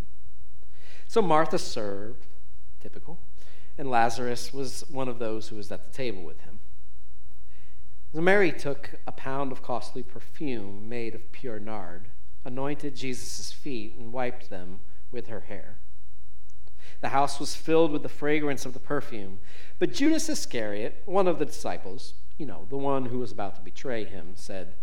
So 1.09 1.21
Martha 1.21 1.59
served, 1.59 2.25
typical, 2.79 3.19
and 3.79 3.89
Lazarus 3.89 4.53
was 4.53 4.83
one 4.89 5.07
of 5.07 5.19
those 5.19 5.47
who 5.47 5.55
was 5.55 5.71
at 5.71 5.85
the 5.85 5.97
table 5.97 6.21
with 6.21 6.41
him. 6.41 6.59
Mary 8.13 8.51
took 8.51 8.95
a 9.07 9.11
pound 9.13 9.53
of 9.53 9.63
costly 9.63 10.03
perfume 10.03 10.89
made 10.89 11.15
of 11.15 11.31
pure 11.31 11.59
nard, 11.59 12.09
anointed 12.43 12.93
Jesus' 12.93 13.53
feet, 13.53 13.95
and 13.97 14.11
wiped 14.11 14.49
them 14.49 14.81
with 15.13 15.27
her 15.27 15.39
hair. 15.41 15.77
The 16.99 17.09
house 17.09 17.39
was 17.39 17.55
filled 17.55 17.93
with 17.93 18.03
the 18.03 18.09
fragrance 18.09 18.65
of 18.65 18.73
the 18.73 18.79
perfume. 18.79 19.39
But 19.79 19.93
Judas 19.93 20.27
Iscariot, 20.27 21.01
one 21.05 21.27
of 21.29 21.39
the 21.39 21.45
disciples, 21.45 22.15
you 22.37 22.45
know, 22.45 22.65
the 22.69 22.77
one 22.77 23.05
who 23.05 23.19
was 23.19 23.31
about 23.31 23.55
to 23.55 23.61
betray 23.61 24.03
him, 24.03 24.31
said, 24.35 24.73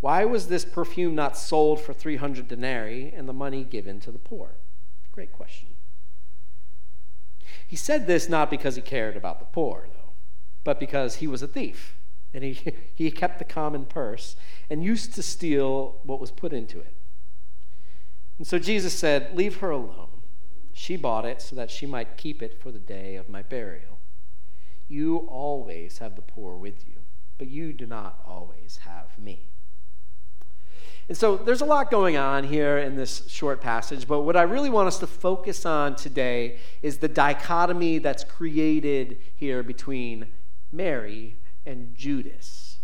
Why 0.00 0.26
was 0.26 0.48
this 0.48 0.66
perfume 0.66 1.14
not 1.14 1.38
sold 1.38 1.80
for 1.80 1.94
300 1.94 2.48
denarii 2.48 3.14
and 3.16 3.26
the 3.26 3.32
money 3.32 3.64
given 3.64 3.98
to 4.00 4.10
the 4.10 4.18
poor? 4.18 4.56
Great 5.10 5.32
question. 5.32 5.71
He 7.72 7.76
said 7.76 8.06
this 8.06 8.28
not 8.28 8.50
because 8.50 8.76
he 8.76 8.82
cared 8.82 9.16
about 9.16 9.38
the 9.38 9.46
poor, 9.46 9.88
though, 9.94 10.12
but 10.62 10.78
because 10.78 11.16
he 11.16 11.26
was 11.26 11.40
a 11.40 11.46
thief 11.46 11.96
and 12.34 12.44
he, 12.44 12.74
he 12.94 13.10
kept 13.10 13.38
the 13.38 13.46
common 13.46 13.86
purse 13.86 14.36
and 14.68 14.84
used 14.84 15.14
to 15.14 15.22
steal 15.22 15.96
what 16.02 16.20
was 16.20 16.30
put 16.30 16.52
into 16.52 16.80
it. 16.80 16.94
And 18.36 18.46
so 18.46 18.58
Jesus 18.58 18.92
said, 18.92 19.34
Leave 19.34 19.60
her 19.60 19.70
alone. 19.70 20.20
She 20.74 20.98
bought 20.98 21.24
it 21.24 21.40
so 21.40 21.56
that 21.56 21.70
she 21.70 21.86
might 21.86 22.18
keep 22.18 22.42
it 22.42 22.60
for 22.60 22.70
the 22.70 22.78
day 22.78 23.16
of 23.16 23.30
my 23.30 23.40
burial. 23.40 24.00
You 24.86 25.26
always 25.30 25.96
have 25.96 26.14
the 26.14 26.20
poor 26.20 26.58
with 26.58 26.86
you, 26.86 26.96
but 27.38 27.48
you 27.48 27.72
do 27.72 27.86
not 27.86 28.20
always 28.26 28.80
have 28.84 29.18
me. 29.18 29.48
And 31.12 31.16
so 31.18 31.36
there's 31.36 31.60
a 31.60 31.66
lot 31.66 31.90
going 31.90 32.16
on 32.16 32.42
here 32.42 32.78
in 32.78 32.96
this 32.96 33.28
short 33.28 33.60
passage, 33.60 34.08
but 34.08 34.22
what 34.22 34.34
I 34.34 34.44
really 34.44 34.70
want 34.70 34.88
us 34.88 34.98
to 35.00 35.06
focus 35.06 35.66
on 35.66 35.94
today 35.94 36.56
is 36.80 36.96
the 36.96 37.06
dichotomy 37.06 37.98
that's 37.98 38.24
created 38.24 39.18
here 39.36 39.62
between 39.62 40.28
Mary 40.72 41.36
and 41.66 41.94
Judas. 41.94 42.78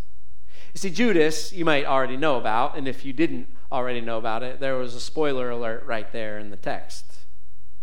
You 0.74 0.78
see, 0.78 0.90
Judas, 0.90 1.54
you 1.54 1.64
might 1.64 1.86
already 1.86 2.18
know 2.18 2.36
about, 2.36 2.76
and 2.76 2.86
if 2.86 3.02
you 3.02 3.14
didn't 3.14 3.48
already 3.72 4.02
know 4.02 4.18
about 4.18 4.42
it, 4.42 4.60
there 4.60 4.76
was 4.76 4.94
a 4.94 5.00
spoiler 5.00 5.48
alert 5.48 5.86
right 5.86 6.12
there 6.12 6.38
in 6.38 6.50
the 6.50 6.58
text. 6.58 7.20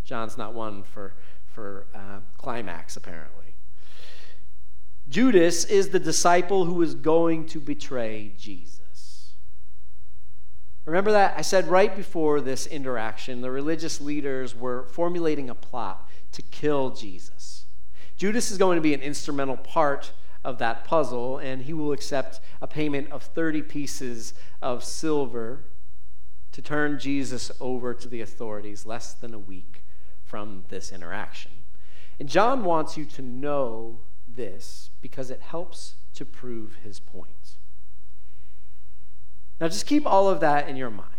John's 0.04 0.38
not 0.38 0.54
one 0.54 0.84
for, 0.84 1.16
for 1.48 1.88
uh, 1.96 2.20
climax, 2.38 2.96
apparently. 2.96 3.56
Judas 5.10 5.66
is 5.66 5.90
the 5.90 6.00
disciple 6.00 6.66
who 6.66 6.84
is 6.84 6.94
going 6.94 7.48
to 7.48 7.60
betray 7.60 8.34
Jesus. 8.38 8.75
Remember 10.86 11.12
that? 11.12 11.34
I 11.36 11.42
said 11.42 11.68
right 11.68 11.96
before 11.96 12.42
this 12.42 12.68
interaction, 12.68 13.42
the 13.42 13.50
religious 13.50 14.00
leaders 14.00 14.56
were 14.56 14.86
formulating 14.86 15.50
a 15.50 15.56
plot 15.56 16.08
to 16.32 16.42
kill 16.44 16.92
Jesus. 16.92 17.66
Judas 18.18 18.52
is 18.52 18.58
going 18.58 18.76
to 18.76 18.82
be 18.82 18.94
an 18.94 19.02
instrumental 19.02 19.58
part 19.58 20.12
of 20.44 20.60
that 20.60 20.86
puzzle, 20.86 21.40
and 21.40 21.64
he 21.64 21.74
will 21.74 21.92
accept 21.92 22.40
a 22.62 22.68
payment 22.68 23.12
of 23.12 23.24
30 23.24 23.64
pieces 23.64 24.36
of 24.62 24.84
silver 24.84 25.66
to 26.52 26.62
turn 26.62 27.00
Jesus 27.00 27.52
over 27.60 27.94
to 27.94 28.08
the 28.08 28.22
authorities 28.22 28.86
less 28.86 29.14
than 29.14 29.34
a 29.34 29.40
week 29.40 29.84
from 30.24 30.66
this 30.70 30.92
interaction. 30.92 31.52
And 32.20 32.30
John 32.30 32.64
wants 32.64 32.96
you 32.96 33.06
to 33.06 33.22
know 33.22 34.00
this 34.28 34.92
because 35.02 35.32
it 35.32 35.42
helps 35.42 35.96
to 36.14 36.26
prove 36.26 36.78
his 36.84 37.00
point. 37.00 37.58
Now, 39.60 39.68
just 39.68 39.86
keep 39.86 40.06
all 40.06 40.30
of 40.30 40.42
that 40.42 40.68
in 40.68 40.76
your 40.76 40.90
mind. 40.90 41.12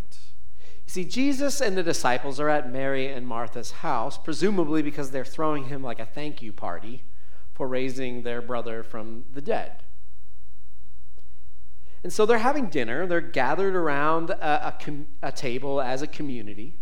You 0.87 0.91
see, 0.91 1.05
Jesus 1.05 1.61
and 1.61 1.77
the 1.77 1.83
disciples 1.83 2.39
are 2.39 2.49
at 2.49 2.71
Mary 2.71 3.09
and 3.09 3.27
Martha's 3.27 3.71
house, 3.71 4.19
presumably 4.19 4.83
because 4.83 5.11
they're 5.11 5.25
throwing 5.25 5.65
him 5.65 5.83
like 5.83 5.99
a 5.99 6.05
thank 6.05 6.43
you 6.43 6.53
party 6.53 7.03
for 7.55 7.67
raising 7.67 8.23
their 8.23 8.43
brother 8.43 8.83
from 8.83 9.25
the 9.33 9.41
dead. 9.41 9.83
And 12.05 12.13
so 12.13 12.25
they're 12.25 12.39
having 12.39 12.67
dinner. 12.67 13.07
They're 13.07 13.21
gathered 13.21 13.75
around 13.75 14.31
a, 14.31 14.69
a, 14.69 14.79
a 15.23 15.33
table 15.33 15.81
as 15.81 16.03
a 16.03 16.07
community. 16.07 16.77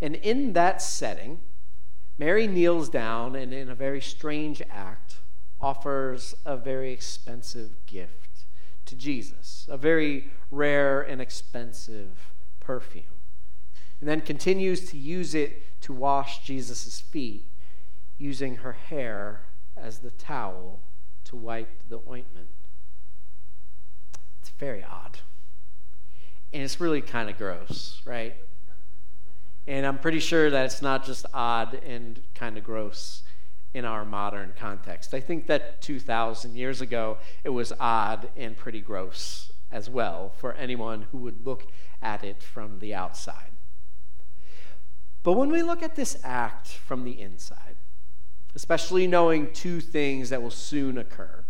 And 0.00 0.14
in 0.14 0.54
that 0.54 0.80
setting, 0.80 1.40
Mary 2.16 2.46
kneels 2.46 2.88
down 2.88 3.34
and, 3.34 3.52
in 3.52 3.68
a 3.68 3.74
very 3.74 4.00
strange 4.00 4.62
act, 4.70 5.16
offers 5.60 6.34
a 6.46 6.56
very 6.56 6.92
expensive 6.92 7.72
gift 7.86 8.19
to 8.90 8.96
Jesus, 8.96 9.66
a 9.68 9.76
very 9.76 10.30
rare 10.50 11.00
and 11.00 11.20
expensive 11.20 12.32
perfume, 12.60 13.04
and 14.00 14.08
then 14.08 14.20
continues 14.20 14.88
to 14.90 14.98
use 14.98 15.34
it 15.34 15.80
to 15.80 15.92
wash 15.92 16.44
Jesus' 16.44 17.00
feet, 17.00 17.46
using 18.18 18.56
her 18.56 18.72
hair 18.72 19.42
as 19.76 20.00
the 20.00 20.10
towel 20.10 20.80
to 21.24 21.36
wipe 21.36 21.88
the 21.88 22.00
ointment. 22.08 22.48
It's 24.40 24.50
very 24.50 24.84
odd. 24.84 25.20
And 26.52 26.62
it's 26.62 26.80
really 26.80 27.00
kind 27.00 27.30
of 27.30 27.38
gross, 27.38 28.02
right? 28.04 28.34
And 29.66 29.86
I'm 29.86 29.98
pretty 29.98 30.20
sure 30.20 30.50
that 30.50 30.66
it's 30.66 30.82
not 30.82 31.06
just 31.06 31.24
odd 31.32 31.74
and 31.86 32.20
kind 32.34 32.58
of 32.58 32.64
gross 32.64 33.22
in 33.72 33.84
our 33.84 34.04
modern 34.04 34.52
context. 34.58 35.14
I 35.14 35.20
think 35.20 35.46
that 35.46 35.80
2,000 35.80 36.56
years 36.56 36.80
ago, 36.80 37.18
it 37.44 37.50
was 37.50 37.72
odd 37.78 38.28
and 38.36 38.56
pretty 38.56 38.80
gross 38.80 39.52
as 39.70 39.88
well 39.88 40.32
for 40.36 40.52
anyone 40.54 41.06
who 41.12 41.18
would 41.18 41.46
look 41.46 41.70
at 42.02 42.24
it 42.24 42.42
from 42.42 42.80
the 42.80 42.94
outside. 42.94 43.50
But 45.22 45.34
when 45.34 45.50
we 45.50 45.62
look 45.62 45.82
at 45.82 45.96
this 45.96 46.18
act 46.24 46.68
from 46.68 47.04
the 47.04 47.20
inside, 47.20 47.76
especially 48.54 49.06
knowing 49.06 49.52
two 49.52 49.80
things 49.80 50.30
that 50.30 50.42
will 50.42 50.50
soon 50.50 50.98
occur, 50.98 51.44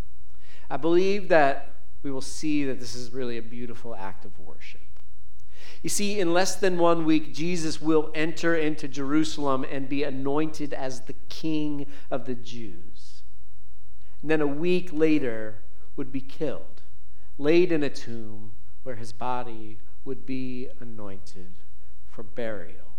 I 0.68 0.76
believe 0.76 1.28
that 1.28 1.74
we 2.02 2.10
will 2.10 2.20
see 2.20 2.64
that 2.64 2.80
this 2.80 2.94
is 2.94 3.12
really 3.12 3.38
a 3.38 3.42
beautiful 3.42 3.94
act 3.94 4.24
of 4.24 4.38
worship. 4.38 4.80
You 5.82 5.88
see, 5.90 6.20
in 6.20 6.32
less 6.32 6.56
than 6.56 6.78
one 6.78 7.04
week, 7.04 7.32
Jesus 7.32 7.80
will 7.80 8.10
enter 8.14 8.54
into 8.54 8.86
Jerusalem 8.86 9.64
and 9.70 9.88
be 9.88 10.02
anointed 10.02 10.74
as 10.74 11.02
the 11.02 11.14
king 11.28 11.86
of 12.10 12.26
the 12.26 12.34
Jews. 12.34 13.22
And 14.20 14.30
then 14.30 14.40
a 14.42 14.46
week 14.46 14.90
later, 14.92 15.62
would 16.00 16.10
be 16.10 16.20
killed, 16.22 16.80
laid 17.36 17.70
in 17.70 17.82
a 17.82 17.90
tomb 17.90 18.52
where 18.84 18.96
his 18.96 19.12
body 19.12 19.76
would 20.02 20.24
be 20.24 20.68
anointed 20.80 21.52
for 22.08 22.22
burial. 22.22 22.94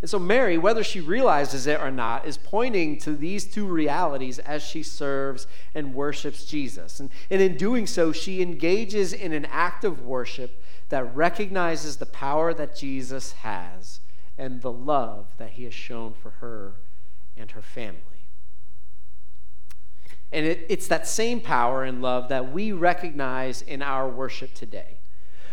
And 0.00 0.08
so, 0.08 0.18
Mary, 0.18 0.56
whether 0.56 0.82
she 0.82 1.00
realizes 1.00 1.66
it 1.66 1.80
or 1.80 1.90
not, 1.90 2.26
is 2.26 2.38
pointing 2.38 2.98
to 3.00 3.12
these 3.12 3.44
two 3.44 3.66
realities 3.66 4.38
as 4.38 4.62
she 4.62 4.82
serves 4.82 5.46
and 5.74 5.92
worships 5.92 6.46
Jesus. 6.46 6.98
And, 6.98 7.10
and 7.30 7.42
in 7.42 7.58
doing 7.58 7.86
so, 7.86 8.10
she 8.10 8.40
engages 8.40 9.12
in 9.12 9.32
an 9.32 9.44
act 9.46 9.84
of 9.84 10.00
worship 10.00 10.62
that 10.88 11.14
recognizes 11.14 11.96
the 11.96 12.06
power 12.06 12.54
that 12.54 12.76
Jesus 12.76 13.32
has 13.32 14.00
and 14.36 14.62
the 14.62 14.72
love 14.72 15.34
that 15.38 15.50
he 15.50 15.64
has 15.64 15.74
shown 15.74 16.14
for 16.14 16.30
her 16.30 16.74
and 17.36 17.50
her 17.52 17.62
family. 17.62 18.02
And 20.30 20.46
it, 20.46 20.66
it's 20.68 20.88
that 20.88 21.06
same 21.06 21.40
power 21.40 21.84
and 21.84 22.02
love 22.02 22.28
that 22.28 22.52
we 22.52 22.72
recognize 22.72 23.62
in 23.62 23.82
our 23.82 24.08
worship 24.08 24.54
today. 24.54 24.98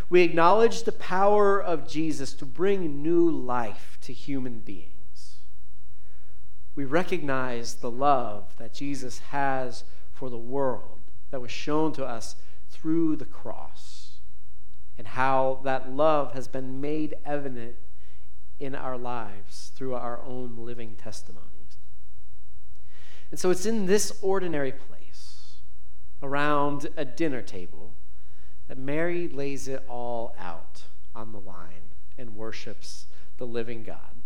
We 0.09 0.21
acknowledge 0.21 0.83
the 0.83 0.91
power 0.91 1.61
of 1.61 1.87
Jesus 1.87 2.33
to 2.35 2.45
bring 2.45 3.01
new 3.01 3.29
life 3.29 3.97
to 4.01 4.13
human 4.13 4.59
beings. 4.59 5.37
We 6.75 6.85
recognize 6.85 7.75
the 7.75 7.89
love 7.89 8.53
that 8.57 8.73
Jesus 8.73 9.19
has 9.19 9.85
for 10.11 10.29
the 10.29 10.37
world 10.37 10.99
that 11.31 11.41
was 11.41 11.51
shown 11.51 11.93
to 11.93 12.05
us 12.05 12.35
through 12.69 13.15
the 13.15 13.25
cross, 13.25 14.04
and 14.97 15.07
how 15.07 15.59
that 15.63 15.91
love 15.91 16.33
has 16.33 16.47
been 16.47 16.79
made 16.81 17.15
evident 17.25 17.75
in 18.59 18.73
our 18.73 18.97
lives 18.97 19.71
through 19.75 19.95
our 19.95 20.21
own 20.23 20.55
living 20.57 20.95
testimonies. 20.95 21.77
And 23.31 23.39
so 23.39 23.49
it's 23.49 23.65
in 23.65 23.85
this 23.85 24.17
ordinary 24.21 24.71
place, 24.71 25.55
around 26.21 26.87
a 26.95 27.03
dinner 27.03 27.41
table, 27.41 27.93
that 28.67 28.77
Mary 28.77 29.27
lays 29.27 29.67
it 29.67 29.83
all 29.89 30.35
out 30.39 30.83
on 31.13 31.31
the 31.31 31.39
line 31.39 31.91
and 32.17 32.35
worships 32.35 33.07
the 33.37 33.45
living 33.45 33.83
God, 33.83 34.23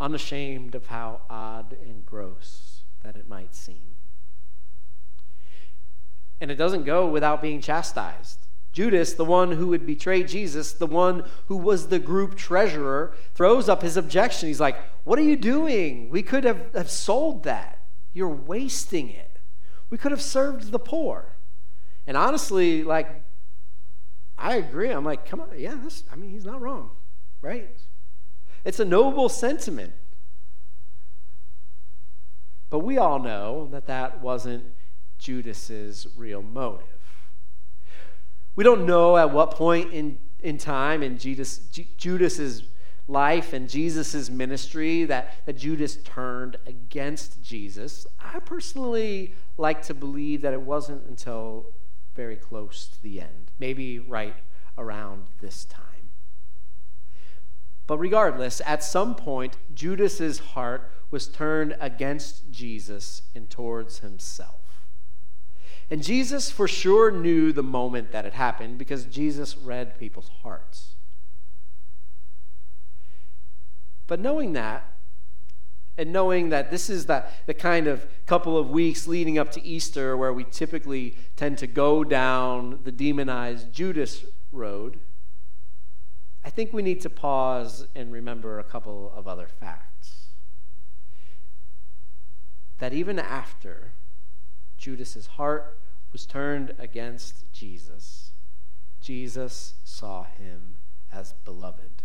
unashamed 0.00 0.74
of 0.74 0.86
how 0.86 1.20
odd 1.30 1.76
and 1.80 2.04
gross 2.04 2.80
that 3.02 3.16
it 3.16 3.28
might 3.28 3.54
seem. 3.54 3.94
And 6.40 6.50
it 6.50 6.56
doesn't 6.56 6.84
go 6.84 7.06
without 7.08 7.40
being 7.40 7.60
chastised. 7.60 8.45
Judas, 8.76 9.14
the 9.14 9.24
one 9.24 9.52
who 9.52 9.68
would 9.68 9.86
betray 9.86 10.22
Jesus, 10.22 10.74
the 10.74 10.86
one 10.86 11.24
who 11.46 11.56
was 11.56 11.88
the 11.88 11.98
group 11.98 12.34
treasurer, 12.34 13.14
throws 13.32 13.70
up 13.70 13.80
his 13.80 13.96
objection. 13.96 14.48
He's 14.48 14.60
like, 14.60 14.76
What 15.04 15.18
are 15.18 15.22
you 15.22 15.34
doing? 15.34 16.10
We 16.10 16.22
could 16.22 16.44
have, 16.44 16.74
have 16.74 16.90
sold 16.90 17.44
that. 17.44 17.78
You're 18.12 18.28
wasting 18.28 19.08
it. 19.08 19.38
We 19.88 19.96
could 19.96 20.10
have 20.12 20.20
served 20.20 20.72
the 20.72 20.78
poor. 20.78 21.36
And 22.06 22.18
honestly, 22.18 22.84
like, 22.84 23.24
I 24.36 24.56
agree. 24.56 24.90
I'm 24.90 25.06
like, 25.06 25.24
come 25.24 25.40
on, 25.40 25.48
yeah, 25.56 25.74
this, 25.82 26.04
I 26.12 26.16
mean, 26.16 26.28
he's 26.28 26.44
not 26.44 26.60
wrong, 26.60 26.90
right? 27.40 27.70
It's 28.62 28.78
a 28.78 28.84
noble 28.84 29.30
sentiment. 29.30 29.94
But 32.68 32.80
we 32.80 32.98
all 32.98 33.20
know 33.20 33.68
that 33.72 33.86
that 33.86 34.20
wasn't 34.20 34.64
Judas's 35.18 36.06
real 36.14 36.42
motive. 36.42 36.95
We 38.56 38.64
don't 38.64 38.86
know 38.86 39.16
at 39.16 39.30
what 39.30 39.52
point 39.52 39.92
in, 39.92 40.18
in 40.40 40.56
time 40.58 41.02
in 41.02 41.18
Judas, 41.18 41.58
Judas's 41.98 42.64
life 43.06 43.52
and 43.52 43.68
Jesus' 43.68 44.30
ministry 44.30 45.04
that, 45.04 45.46
that 45.46 45.58
Judas 45.58 45.96
turned 45.96 46.56
against 46.66 47.42
Jesus. 47.42 48.06
I 48.18 48.40
personally 48.40 49.34
like 49.58 49.82
to 49.82 49.94
believe 49.94 50.42
that 50.42 50.52
it 50.52 50.62
wasn't 50.62 51.06
until 51.06 51.66
very 52.14 52.36
close 52.36 52.88
to 52.88 53.02
the 53.02 53.20
end, 53.20 53.52
maybe 53.58 53.98
right 53.98 54.34
around 54.78 55.26
this 55.40 55.64
time. 55.66 55.82
But 57.86 57.98
regardless, 57.98 58.60
at 58.66 58.82
some 58.82 59.14
point, 59.14 59.56
Judas's 59.72 60.38
heart 60.38 60.90
was 61.10 61.28
turned 61.28 61.76
against 61.78 62.50
Jesus 62.50 63.22
and 63.34 63.48
towards 63.48 64.00
himself. 64.00 64.65
And 65.90 66.02
Jesus 66.02 66.50
for 66.50 66.66
sure 66.66 67.10
knew 67.10 67.52
the 67.52 67.62
moment 67.62 68.10
that 68.12 68.26
it 68.26 68.32
happened 68.34 68.78
because 68.78 69.04
Jesus 69.04 69.56
read 69.56 69.98
people's 69.98 70.30
hearts. 70.42 70.96
But 74.06 74.20
knowing 74.20 74.52
that, 74.54 74.96
and 75.98 76.12
knowing 76.12 76.50
that 76.50 76.70
this 76.70 76.90
is 76.90 77.06
the, 77.06 77.24
the 77.46 77.54
kind 77.54 77.86
of 77.86 78.06
couple 78.26 78.58
of 78.58 78.70
weeks 78.70 79.06
leading 79.06 79.38
up 79.38 79.50
to 79.52 79.64
Easter 79.64 80.16
where 80.16 80.32
we 80.32 80.44
typically 80.44 81.16
tend 81.36 81.58
to 81.58 81.66
go 81.66 82.04
down 82.04 82.80
the 82.84 82.92
demonized 82.92 83.72
Judas 83.72 84.24
road, 84.52 84.98
I 86.44 86.50
think 86.50 86.72
we 86.72 86.82
need 86.82 87.00
to 87.00 87.10
pause 87.10 87.86
and 87.94 88.12
remember 88.12 88.58
a 88.58 88.64
couple 88.64 89.12
of 89.16 89.26
other 89.26 89.46
facts. 89.46 90.26
That 92.78 92.92
even 92.92 93.18
after 93.18 93.92
Judas's 94.76 95.26
heart 95.26 95.78
was 96.12 96.26
turned 96.26 96.74
against 96.78 97.50
Jesus, 97.52 98.30
Jesus 99.00 99.74
saw 99.84 100.24
him 100.24 100.76
as 101.12 101.34
beloved. 101.44 102.02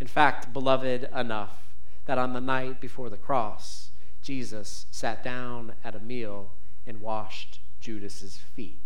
In 0.00 0.06
fact, 0.06 0.52
beloved 0.52 1.08
enough 1.14 1.74
that 2.04 2.18
on 2.18 2.32
the 2.32 2.40
night 2.40 2.80
before 2.80 3.08
the 3.08 3.16
cross, 3.16 3.90
Jesus 4.22 4.86
sat 4.90 5.22
down 5.22 5.74
at 5.82 5.94
a 5.94 6.00
meal 6.00 6.52
and 6.86 7.00
washed 7.00 7.60
Judas's 7.80 8.36
feet, 8.36 8.80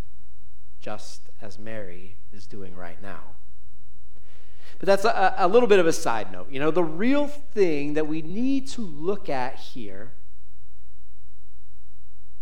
just 0.80 1.22
as 1.42 1.58
Mary 1.58 2.16
is 2.32 2.46
doing 2.46 2.76
right 2.76 3.02
now. 3.02 3.22
But 4.78 4.86
that's 4.86 5.04
a, 5.04 5.34
a, 5.38 5.48
little 5.48 5.68
bit 5.68 5.80
of 5.80 5.86
a 5.86 5.92
side 5.92 6.30
note. 6.30 6.50
You 6.50 6.60
know, 6.60 6.70
the 6.70 6.84
real 6.84 7.26
thing 7.26 7.94
that 7.94 8.06
we 8.06 8.22
need 8.22 8.68
to 8.68 8.80
look 8.80 9.28
at 9.28 9.56
here 9.56 10.12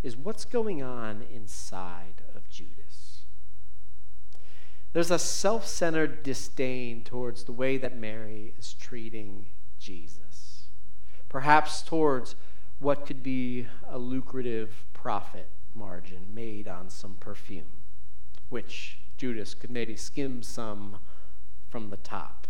is 0.02 0.16
what's 0.16 0.44
going 0.44 0.82
on 0.82 1.22
inside 1.32 2.22
of 2.34 2.48
Judas. 2.48 3.22
There's 4.92 5.10
a 5.10 5.18
self 5.18 5.66
centered 5.66 6.22
disdain 6.22 7.04
towards 7.04 7.44
the 7.44 7.52
way 7.52 7.76
that 7.76 7.98
Mary 7.98 8.54
is 8.58 8.72
treating 8.72 9.46
Jesus, 9.78 10.68
perhaps 11.28 11.82
towards 11.82 12.34
what 12.78 13.04
could 13.06 13.22
be 13.22 13.66
a 13.88 13.98
lucrative 13.98 14.84
profit 14.92 15.50
margin 15.74 16.26
made 16.34 16.66
on 16.66 16.88
some 16.88 17.16
perfume, 17.20 17.82
which 18.48 18.98
Judas 19.16 19.54
could 19.54 19.70
maybe 19.70 19.96
skim 19.96 20.42
some 20.42 20.98
from 21.68 21.90
the 21.90 21.96
top. 21.98 22.46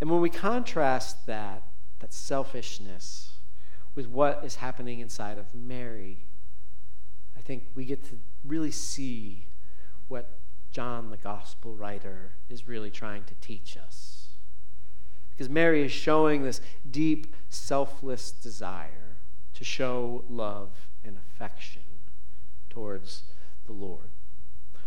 And 0.00 0.10
when 0.10 0.20
we 0.20 0.30
contrast 0.30 1.26
that, 1.26 1.64
that 2.00 2.12
selfishness, 2.12 3.30
with 3.98 4.06
what 4.06 4.44
is 4.44 4.54
happening 4.54 5.00
inside 5.00 5.38
of 5.38 5.52
Mary, 5.52 6.18
I 7.36 7.40
think 7.40 7.64
we 7.74 7.84
get 7.84 8.04
to 8.04 8.20
really 8.44 8.70
see 8.70 9.48
what 10.06 10.38
John, 10.70 11.10
the 11.10 11.16
gospel 11.16 11.74
writer, 11.74 12.30
is 12.48 12.68
really 12.68 12.92
trying 12.92 13.24
to 13.24 13.34
teach 13.40 13.76
us. 13.76 14.28
Because 15.30 15.48
Mary 15.48 15.84
is 15.84 15.90
showing 15.90 16.44
this 16.44 16.60
deep, 16.88 17.34
selfless 17.48 18.30
desire 18.30 19.16
to 19.54 19.64
show 19.64 20.22
love 20.28 20.86
and 21.04 21.16
affection 21.18 21.82
towards 22.70 23.24
the 23.66 23.72
Lord. 23.72 24.10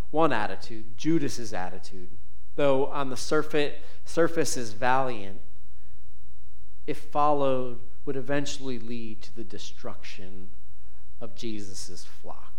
One 0.10 0.32
attitude, 0.32 0.98
Judas's 0.98 1.54
attitude, 1.54 2.12
though 2.56 2.86
on 2.86 3.10
the 3.10 3.18
surface, 3.18 3.74
surface 4.06 4.56
is 4.56 4.72
valiant, 4.72 5.42
if 6.88 6.98
followed, 6.98 7.80
would 8.06 8.16
eventually 8.16 8.80
lead 8.80 9.22
to 9.22 9.36
the 9.36 9.44
destruction 9.44 10.50
of 11.20 11.36
Jesus' 11.36 12.04
flock. 12.04 12.54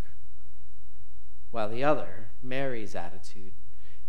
While 1.50 1.68
the 1.68 1.84
other, 1.84 2.28
Mary's 2.42 2.94
attitude, 2.94 3.52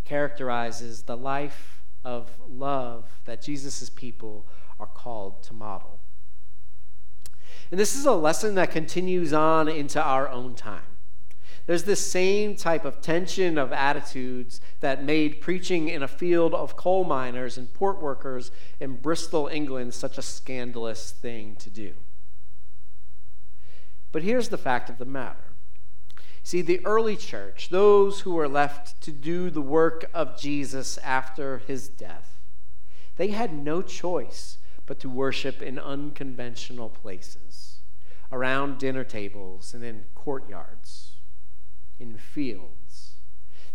characterizes 0.05 1.03
the 1.03 1.17
life 1.17 1.81
of 2.03 2.29
love 2.47 3.19
that 3.25 3.41
Jesus' 3.41 3.89
people 3.89 4.45
are 4.79 4.87
called 4.87 5.43
to 5.43 5.53
model. 5.53 5.99
And 7.71 7.79
this 7.79 7.95
is 7.95 8.05
a 8.05 8.13
lesson 8.13 8.55
that 8.55 8.71
continues 8.71 9.33
on 9.33 9.67
into 9.67 10.01
our 10.01 10.29
own 10.29 10.55
time. 10.55 10.92
There's 11.65 11.83
this 11.83 12.05
same 12.05 12.55
type 12.57 12.83
of 12.83 13.01
tension 13.01 13.57
of 13.57 13.71
attitudes 13.71 14.59
that 14.81 15.03
made 15.03 15.39
preaching 15.39 15.87
in 15.87 16.03
a 16.03 16.09
field 16.09 16.53
of 16.53 16.75
coal 16.75 17.05
miners 17.05 17.57
and 17.57 17.73
port 17.73 18.01
workers 18.01 18.51
in 18.81 18.97
Bristol, 18.97 19.47
England, 19.47 19.93
such 19.93 20.17
a 20.17 20.21
scandalous 20.21 21.11
thing 21.11 21.55
to 21.57 21.69
do. 21.69 21.93
But 24.11 24.23
here's 24.23 24.49
the 24.49 24.57
fact 24.57 24.89
of 24.89 24.97
the 24.97 25.05
matter. 25.05 25.53
See, 26.43 26.61
the 26.61 26.85
early 26.85 27.15
church, 27.15 27.69
those 27.69 28.21
who 28.21 28.33
were 28.33 28.49
left 28.49 29.01
to 29.01 29.11
do 29.11 29.49
the 29.49 29.61
work 29.61 30.09
of 30.13 30.37
Jesus 30.37 30.97
after 30.97 31.59
his 31.59 31.87
death, 31.87 32.41
they 33.15 33.29
had 33.29 33.53
no 33.53 33.81
choice 33.81 34.57
but 34.85 34.99
to 34.99 35.09
worship 35.09 35.61
in 35.61 35.79
unconventional 35.79 36.89
places, 36.89 37.77
around 38.33 38.79
dinner 38.79 39.05
tables 39.05 39.73
and 39.73 39.81
in 39.85 40.03
courtyards 40.13 41.12
in 41.99 42.17
fields. 42.17 43.15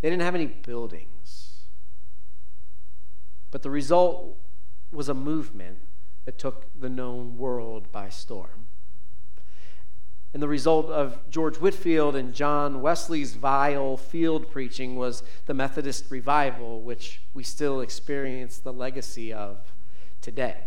They 0.01 0.09
didn't 0.09 0.23
have 0.23 0.35
any 0.35 0.47
buildings. 0.47 1.63
But 3.51 3.63
the 3.63 3.69
result 3.69 4.37
was 4.91 5.09
a 5.09 5.13
movement 5.13 5.79
that 6.25 6.37
took 6.37 6.67
the 6.79 6.89
known 6.89 7.37
world 7.37 7.91
by 7.91 8.09
storm. 8.09 8.67
And 10.33 10.43
the 10.43 10.47
result 10.47 10.87
of 10.87 11.27
George 11.29 11.57
Whitefield 11.57 12.15
and 12.15 12.35
John 12.35 12.81
Wesley's 12.81 13.33
vile 13.33 13.97
field 13.97 14.51
preaching 14.51 14.95
was 14.95 15.23
the 15.47 15.55
Methodist 15.55 16.11
revival, 16.11 16.81
which 16.81 17.21
we 17.33 17.43
still 17.43 17.81
experience 17.81 18.59
the 18.59 18.71
legacy 18.71 19.33
of 19.33 19.73
today. 20.21 20.65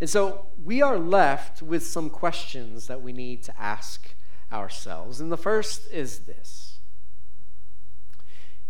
And 0.00 0.10
so 0.10 0.46
we 0.64 0.82
are 0.82 0.98
left 0.98 1.62
with 1.62 1.86
some 1.86 2.10
questions 2.10 2.88
that 2.88 3.00
we 3.00 3.12
need 3.12 3.44
to 3.44 3.60
ask 3.60 4.14
ourselves. 4.54 5.20
And 5.20 5.30
the 5.30 5.36
first 5.36 5.90
is 5.92 6.20
this 6.20 6.78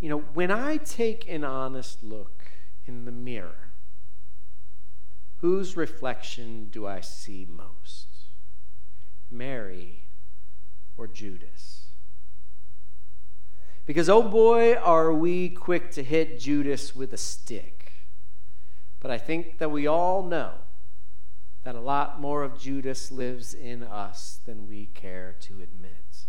You 0.00 0.08
know, 0.08 0.18
when 0.32 0.50
I 0.50 0.78
take 0.78 1.28
an 1.28 1.44
honest 1.44 2.02
look 2.02 2.42
in 2.86 3.04
the 3.04 3.12
mirror, 3.12 3.70
whose 5.40 5.76
reflection 5.76 6.68
do 6.70 6.86
I 6.86 7.00
see 7.00 7.46
most? 7.48 8.06
Mary 9.30 10.04
or 10.96 11.06
Judas? 11.06 11.86
Because, 13.86 14.08
oh 14.08 14.22
boy, 14.22 14.74
are 14.74 15.12
we 15.12 15.50
quick 15.50 15.90
to 15.92 16.02
hit 16.02 16.40
Judas 16.40 16.96
with 16.96 17.12
a 17.12 17.18
stick. 17.18 17.92
But 19.00 19.10
I 19.10 19.18
think 19.18 19.58
that 19.58 19.70
we 19.70 19.86
all 19.86 20.22
know 20.22 20.52
that 21.64 21.74
a 21.74 21.80
lot 21.80 22.20
more 22.20 22.42
of 22.42 22.58
Judas 22.58 23.10
lives 23.10 23.54
in 23.54 23.82
us 23.82 24.40
than 24.44 24.68
we 24.68 24.86
care 24.86 25.34
to 25.40 25.54
admit. 25.54 26.26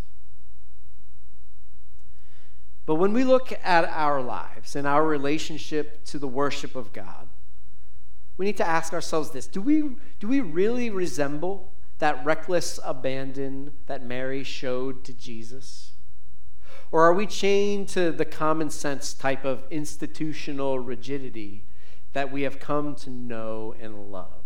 But 2.85 2.95
when 2.95 3.13
we 3.13 3.23
look 3.23 3.51
at 3.63 3.85
our 3.85 4.21
lives 4.21 4.75
and 4.75 4.87
our 4.87 5.05
relationship 5.05 6.05
to 6.05 6.19
the 6.19 6.27
worship 6.27 6.75
of 6.75 6.93
God, 6.93 7.27
we 8.37 8.45
need 8.45 8.57
to 8.57 8.67
ask 8.67 8.93
ourselves 8.93 9.31
this 9.31 9.47
do 9.47 9.61
we, 9.61 9.97
do 10.19 10.27
we 10.27 10.39
really 10.39 10.89
resemble 10.89 11.73
that 11.99 12.23
reckless 12.25 12.79
abandon 12.83 13.71
that 13.87 14.05
Mary 14.05 14.43
showed 14.43 15.03
to 15.05 15.13
Jesus? 15.13 15.91
Or 16.91 17.01
are 17.01 17.13
we 17.13 17.25
chained 17.25 17.89
to 17.89 18.11
the 18.11 18.25
common 18.25 18.69
sense 18.69 19.13
type 19.13 19.43
of 19.43 19.63
institutional 19.71 20.79
rigidity 20.79 21.65
that 22.13 22.31
we 22.31 22.43
have 22.43 22.59
come 22.59 22.95
to 22.95 23.09
know 23.09 23.73
and 23.79 24.11
love? 24.11 24.44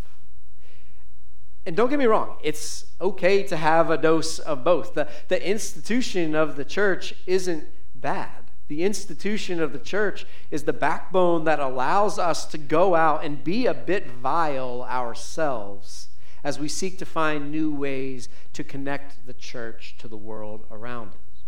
And 1.69 1.77
don't 1.77 1.91
get 1.91 1.99
me 1.99 2.07
wrong, 2.07 2.37
it's 2.41 2.85
okay 2.99 3.43
to 3.43 3.55
have 3.55 3.91
a 3.91 3.97
dose 3.99 4.39
of 4.39 4.63
both. 4.63 4.95
The, 4.95 5.07
the 5.27 5.47
institution 5.47 6.33
of 6.33 6.55
the 6.55 6.65
church 6.65 7.13
isn't 7.27 7.63
bad. 7.93 8.49
The 8.69 8.81
institution 8.81 9.61
of 9.61 9.71
the 9.71 9.77
church 9.77 10.25
is 10.49 10.63
the 10.63 10.73
backbone 10.73 11.43
that 11.43 11.59
allows 11.59 12.17
us 12.17 12.47
to 12.47 12.57
go 12.57 12.95
out 12.95 13.23
and 13.23 13.43
be 13.43 13.67
a 13.67 13.75
bit 13.75 14.09
vile 14.09 14.81
ourselves 14.81 16.07
as 16.43 16.57
we 16.57 16.67
seek 16.67 16.97
to 16.97 17.05
find 17.05 17.51
new 17.51 17.71
ways 17.71 18.29
to 18.53 18.63
connect 18.63 19.27
the 19.27 19.35
church 19.35 19.93
to 19.99 20.07
the 20.07 20.17
world 20.17 20.65
around 20.71 21.09
us. 21.09 21.43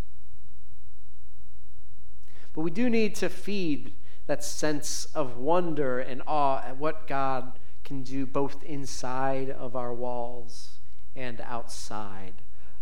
But 2.54 2.62
we 2.62 2.70
do 2.70 2.92
need 2.92 3.16
to 3.16 3.28
feed 3.28 3.94
that 4.28 4.44
sense 4.44 5.06
of 5.16 5.38
wonder 5.38 5.98
and 5.98 6.22
awe 6.28 6.62
at 6.64 6.78
what 6.78 7.08
God 7.08 7.58
can 7.92 8.04
do 8.04 8.26
both 8.26 8.64
inside 8.64 9.50
of 9.50 9.76
our 9.76 9.94
walls 9.94 10.78
and 11.14 11.42
outside 11.42 12.36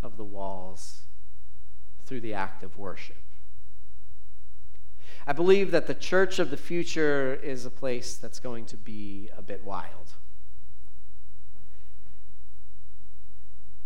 of 0.04 0.18
the 0.18 0.24
walls 0.24 1.02
through 2.06 2.22
the 2.22 2.32
act 2.32 2.62
of 2.62 2.78
worship. 2.78 3.16
I 5.26 5.34
believe 5.34 5.72
that 5.72 5.88
the 5.88 5.96
church 5.96 6.38
of 6.38 6.52
the 6.52 6.58
future 6.58 7.34
is 7.42 7.66
a 7.66 7.72
place 7.72 8.18
that's 8.18 8.40
going 8.40 8.68
to 8.68 8.78
be 8.78 9.32
a 9.36 9.42
bit 9.42 9.66
wild. 9.66 10.14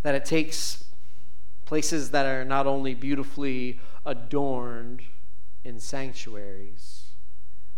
that 0.02 0.14
it 0.14 0.26
takes 0.26 0.84
places 1.64 2.12
that 2.12 2.26
are 2.26 2.44
not 2.44 2.68
only 2.68 2.94
beautifully 2.94 3.80
adorned 4.06 5.02
in 5.64 5.80
sanctuaries, 5.80 7.04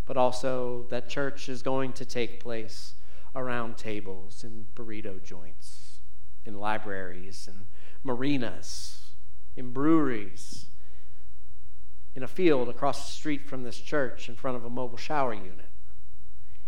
but 0.07 0.17
also 0.17 0.87
that 0.89 1.07
church 1.07 1.47
is 1.47 1.61
going 1.61 1.93
to 1.93 2.03
take 2.03 2.39
place 2.39 2.95
around 3.35 3.77
tables 3.77 4.43
in 4.43 4.67
burrito 4.75 5.21
joints, 5.23 5.99
in 6.45 6.59
libraries 6.59 7.47
and 7.47 7.65
marinas, 8.03 9.07
in 9.55 9.71
breweries, 9.71 10.67
in 12.15 12.23
a 12.23 12.27
field 12.27 12.69
across 12.69 13.05
the 13.05 13.11
street 13.11 13.45
from 13.47 13.63
this 13.63 13.79
church 13.79 14.29
in 14.29 14.35
front 14.35 14.55
of 14.55 14.63
a 14.63 14.69
mobile 14.69 14.97
shower 14.97 15.33
unit. 15.33 15.69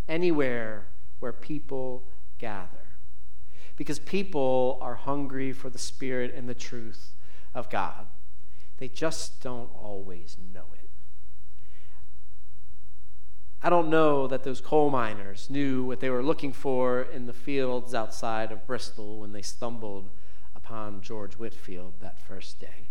Anywhere 0.07 0.87
where 1.19 1.33
people 1.33 2.03
gather 2.37 2.87
because 3.77 3.99
people 3.99 4.77
are 4.81 4.95
hungry 4.95 5.53
for 5.53 5.69
the 5.69 5.77
Spirit 5.77 6.33
and 6.35 6.49
the 6.49 6.55
truth 6.55 7.13
of 7.53 7.69
God. 7.69 8.07
They 8.77 8.87
just 8.89 9.41
don't 9.41 9.69
always 9.73 10.35
know 10.53 10.65
it. 10.73 10.76
I 13.61 13.69
don't 13.69 13.89
know 13.89 14.27
that 14.27 14.43
those 14.43 14.61
coal 14.61 14.89
miners 14.89 15.49
knew 15.49 15.83
what 15.83 15.99
they 15.99 16.09
were 16.09 16.21
looking 16.21 16.53
for 16.53 17.01
in 17.01 17.25
the 17.25 17.33
fields 17.33 17.95
outside 17.95 18.51
of 18.51 18.67
Bristol 18.67 19.19
when 19.19 19.31
they 19.31 19.41
stumbled 19.41 20.09
upon 20.55 21.01
George 21.01 21.33
Whitefield 21.35 21.93
that 22.01 22.19
first 22.19 22.59
day. 22.59 22.89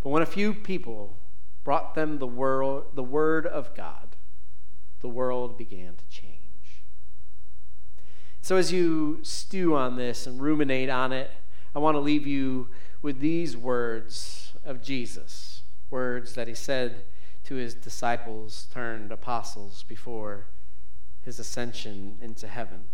But 0.00 0.10
when 0.10 0.22
a 0.22 0.26
few 0.26 0.54
people 0.54 1.18
brought 1.64 1.94
them 1.94 2.18
the, 2.18 2.26
world, 2.26 2.84
the 2.94 3.02
word 3.02 3.46
of 3.46 3.74
God, 3.74 4.16
the 5.00 5.08
world 5.08 5.58
began 5.58 5.94
to 5.96 6.08
change. 6.08 6.34
So, 8.42 8.56
as 8.56 8.70
you 8.70 9.20
stew 9.22 9.74
on 9.74 9.96
this 9.96 10.26
and 10.26 10.40
ruminate 10.40 10.90
on 10.90 11.12
it, 11.12 11.30
I 11.74 11.78
want 11.78 11.94
to 11.94 12.00
leave 12.00 12.26
you 12.26 12.68
with 13.00 13.20
these 13.20 13.56
words 13.56 14.52
of 14.64 14.82
Jesus, 14.82 15.62
words 15.90 16.34
that 16.34 16.46
he 16.46 16.54
said 16.54 17.04
to 17.44 17.54
his 17.56 17.74
disciples 17.74 18.66
turned 18.72 19.12
apostles 19.12 19.84
before 19.86 20.46
his 21.22 21.38
ascension 21.38 22.18
into 22.20 22.48
heaven. 22.48 22.84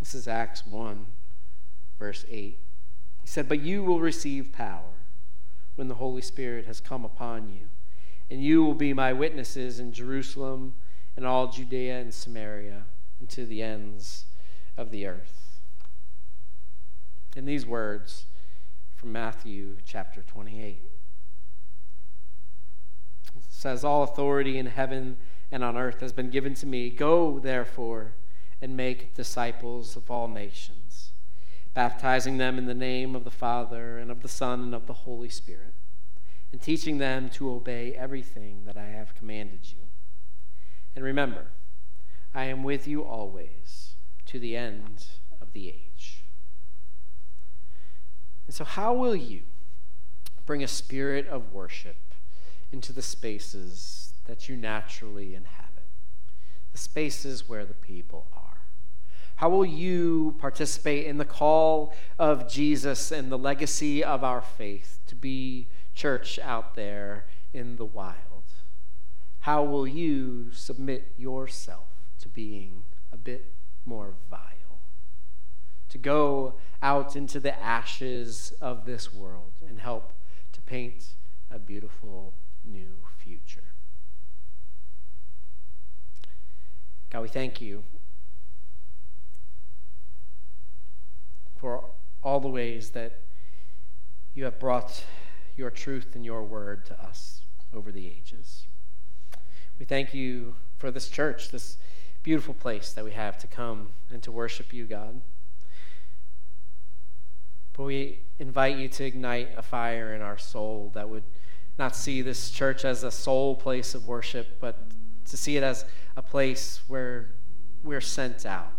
This 0.00 0.14
is 0.14 0.26
Acts 0.26 0.66
1, 0.66 1.06
verse 1.98 2.24
8. 2.28 2.58
He 3.20 3.26
said, 3.26 3.48
But 3.48 3.60
you 3.60 3.84
will 3.84 4.00
receive 4.00 4.52
power 4.52 4.94
when 5.76 5.88
the 5.88 5.94
Holy 5.94 6.22
Spirit 6.22 6.66
has 6.66 6.80
come 6.80 7.04
upon 7.04 7.48
you, 7.48 7.68
and 8.30 8.42
you 8.42 8.64
will 8.64 8.74
be 8.74 8.92
my 8.92 9.12
witnesses 9.12 9.78
in 9.78 9.92
Jerusalem 9.92 10.74
and 11.16 11.26
all 11.26 11.48
Judea 11.48 12.00
and 12.00 12.12
Samaria 12.12 12.84
and 13.20 13.28
to 13.30 13.46
the 13.46 13.62
ends 13.62 14.24
of 14.76 14.90
the 14.90 15.06
earth. 15.06 15.60
In 17.36 17.44
these 17.44 17.66
words 17.66 18.26
from 18.96 19.12
Matthew 19.12 19.76
chapter 19.86 20.22
28. 20.22 20.91
Says, 23.62 23.84
All 23.84 24.02
authority 24.02 24.58
in 24.58 24.66
heaven 24.66 25.18
and 25.52 25.62
on 25.62 25.76
earth 25.76 26.00
has 26.00 26.12
been 26.12 26.30
given 26.30 26.52
to 26.54 26.66
me. 26.66 26.90
Go, 26.90 27.38
therefore, 27.38 28.14
and 28.60 28.76
make 28.76 29.14
disciples 29.14 29.94
of 29.94 30.10
all 30.10 30.26
nations, 30.26 31.12
baptizing 31.72 32.38
them 32.38 32.58
in 32.58 32.66
the 32.66 32.74
name 32.74 33.14
of 33.14 33.22
the 33.22 33.30
Father, 33.30 33.98
and 33.98 34.10
of 34.10 34.20
the 34.20 34.28
Son, 34.28 34.62
and 34.62 34.74
of 34.74 34.88
the 34.88 34.92
Holy 34.92 35.28
Spirit, 35.28 35.74
and 36.50 36.60
teaching 36.60 36.98
them 36.98 37.30
to 37.30 37.52
obey 37.52 37.94
everything 37.94 38.64
that 38.64 38.76
I 38.76 38.86
have 38.86 39.14
commanded 39.14 39.70
you. 39.70 39.78
And 40.96 41.04
remember, 41.04 41.52
I 42.34 42.46
am 42.46 42.64
with 42.64 42.88
you 42.88 43.04
always 43.04 43.94
to 44.26 44.40
the 44.40 44.56
end 44.56 45.06
of 45.40 45.52
the 45.52 45.68
age. 45.68 46.24
And 48.48 48.56
so, 48.56 48.64
how 48.64 48.92
will 48.92 49.14
you 49.14 49.42
bring 50.46 50.64
a 50.64 50.68
spirit 50.68 51.28
of 51.28 51.52
worship 51.52 52.11
into 52.72 52.92
the 52.92 53.02
spaces 53.02 54.12
that 54.26 54.48
you 54.48 54.56
naturally 54.56 55.34
inhabit, 55.34 55.84
the 56.72 56.78
spaces 56.78 57.48
where 57.48 57.64
the 57.64 57.74
people 57.74 58.26
are? 58.34 58.62
How 59.36 59.48
will 59.48 59.66
you 59.66 60.36
participate 60.38 61.06
in 61.06 61.18
the 61.18 61.24
call 61.24 61.94
of 62.18 62.48
Jesus 62.48 63.10
and 63.10 63.30
the 63.30 63.38
legacy 63.38 64.04
of 64.04 64.22
our 64.22 64.40
faith 64.40 65.00
to 65.06 65.14
be 65.14 65.68
church 65.94 66.38
out 66.38 66.74
there 66.74 67.26
in 67.52 67.76
the 67.76 67.84
wild? 67.84 68.16
How 69.40 69.64
will 69.64 69.86
you 69.86 70.52
submit 70.52 71.12
yourself 71.18 71.88
to 72.20 72.28
being 72.28 72.84
a 73.12 73.16
bit 73.16 73.52
more 73.84 74.14
vile. 74.30 74.80
To 75.90 75.98
go 75.98 76.54
out 76.80 77.16
into 77.16 77.38
the 77.38 77.60
ashes 77.62 78.54
of 78.60 78.86
this 78.86 79.12
world 79.12 79.52
and 79.66 79.80
help 79.80 80.12
to 80.52 80.62
paint 80.62 81.14
a 81.50 81.58
beautiful 81.58 82.32
new 82.64 82.96
future. 83.18 83.64
God, 87.10 87.22
we 87.22 87.28
thank 87.28 87.60
you 87.60 87.82
for 91.56 91.84
all 92.22 92.40
the 92.40 92.48
ways 92.48 92.90
that 92.90 93.20
you 94.34 94.44
have 94.44 94.58
brought 94.58 95.04
your 95.56 95.70
truth 95.70 96.14
and 96.14 96.24
your 96.24 96.42
word 96.42 96.86
to 96.86 97.00
us 97.00 97.42
over 97.74 97.92
the 97.92 98.06
ages. 98.06 98.64
We 99.78 99.84
thank 99.84 100.14
you 100.14 100.56
for 100.78 100.90
this 100.90 101.08
church, 101.08 101.50
this 101.50 101.76
beautiful 102.22 102.54
place 102.54 102.92
that 102.92 103.04
we 103.04 103.12
have 103.12 103.36
to 103.38 103.46
come 103.46 103.90
and 104.10 104.22
to 104.22 104.32
worship 104.32 104.72
you, 104.72 104.86
God. 104.86 105.20
But 107.72 107.84
we 107.84 108.20
invite 108.38 108.76
you 108.76 108.88
to 108.88 109.04
ignite 109.04 109.50
a 109.56 109.62
fire 109.62 110.14
in 110.14 110.20
our 110.20 110.38
soul 110.38 110.90
that 110.94 111.08
would 111.08 111.24
not 111.78 111.96
see 111.96 112.22
this 112.22 112.50
church 112.50 112.84
as 112.84 113.02
a 113.02 113.10
sole 113.10 113.54
place 113.54 113.94
of 113.94 114.06
worship, 114.06 114.58
but 114.60 114.78
to 115.26 115.36
see 115.36 115.56
it 115.56 115.62
as 115.62 115.84
a 116.16 116.22
place 116.22 116.80
where 116.88 117.30
we're 117.82 118.00
sent 118.00 118.44
out 118.44 118.72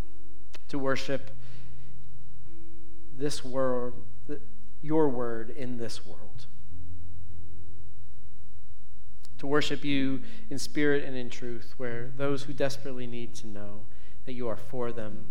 to 0.69 0.77
worship 0.79 1.31
this 3.17 3.43
world, 3.43 3.93
your 4.81 5.09
word 5.09 5.49
in 5.51 5.77
this 5.77 6.05
world. 6.05 6.45
To 9.39 9.47
worship 9.47 9.83
you 9.83 10.21
in 10.49 10.57
spirit 10.57 11.03
and 11.03 11.17
in 11.17 11.29
truth, 11.29 11.73
where 11.77 12.11
those 12.15 12.43
who 12.43 12.53
desperately 12.53 13.07
need 13.07 13.33
to 13.35 13.47
know 13.47 13.81
that 14.25 14.33
you 14.33 14.47
are 14.47 14.55
for 14.55 14.91
them, 14.91 15.25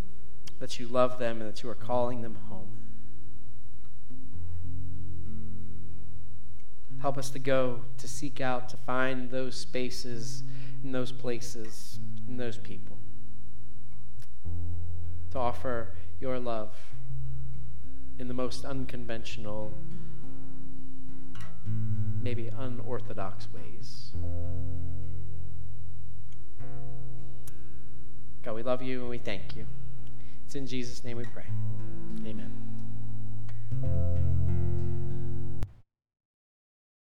that 0.58 0.78
you 0.78 0.86
love 0.86 1.18
them, 1.18 1.40
and 1.40 1.50
that 1.50 1.62
you 1.62 1.70
are 1.70 1.74
calling 1.74 2.20
them 2.20 2.36
home. 2.48 2.81
Help 7.02 7.18
us 7.18 7.30
to 7.30 7.40
go, 7.40 7.80
to 7.98 8.06
seek 8.06 8.40
out, 8.40 8.68
to 8.68 8.76
find 8.76 9.28
those 9.28 9.56
spaces, 9.56 10.44
in 10.84 10.92
those 10.92 11.10
places, 11.10 11.98
in 12.28 12.36
those 12.36 12.56
people. 12.58 12.96
To 15.32 15.38
offer 15.40 15.88
your 16.20 16.38
love 16.38 16.72
in 18.20 18.28
the 18.28 18.34
most 18.34 18.64
unconventional, 18.64 19.72
maybe 22.22 22.48
unorthodox 22.56 23.48
ways. 23.52 24.12
God, 28.44 28.54
we 28.54 28.62
love 28.62 28.80
you 28.80 29.00
and 29.00 29.08
we 29.08 29.18
thank 29.18 29.56
you. 29.56 29.66
It's 30.46 30.54
in 30.54 30.68
Jesus' 30.68 31.02
name 31.02 31.16
we 31.16 31.24
pray. 31.24 31.46
Amen. 32.24 32.52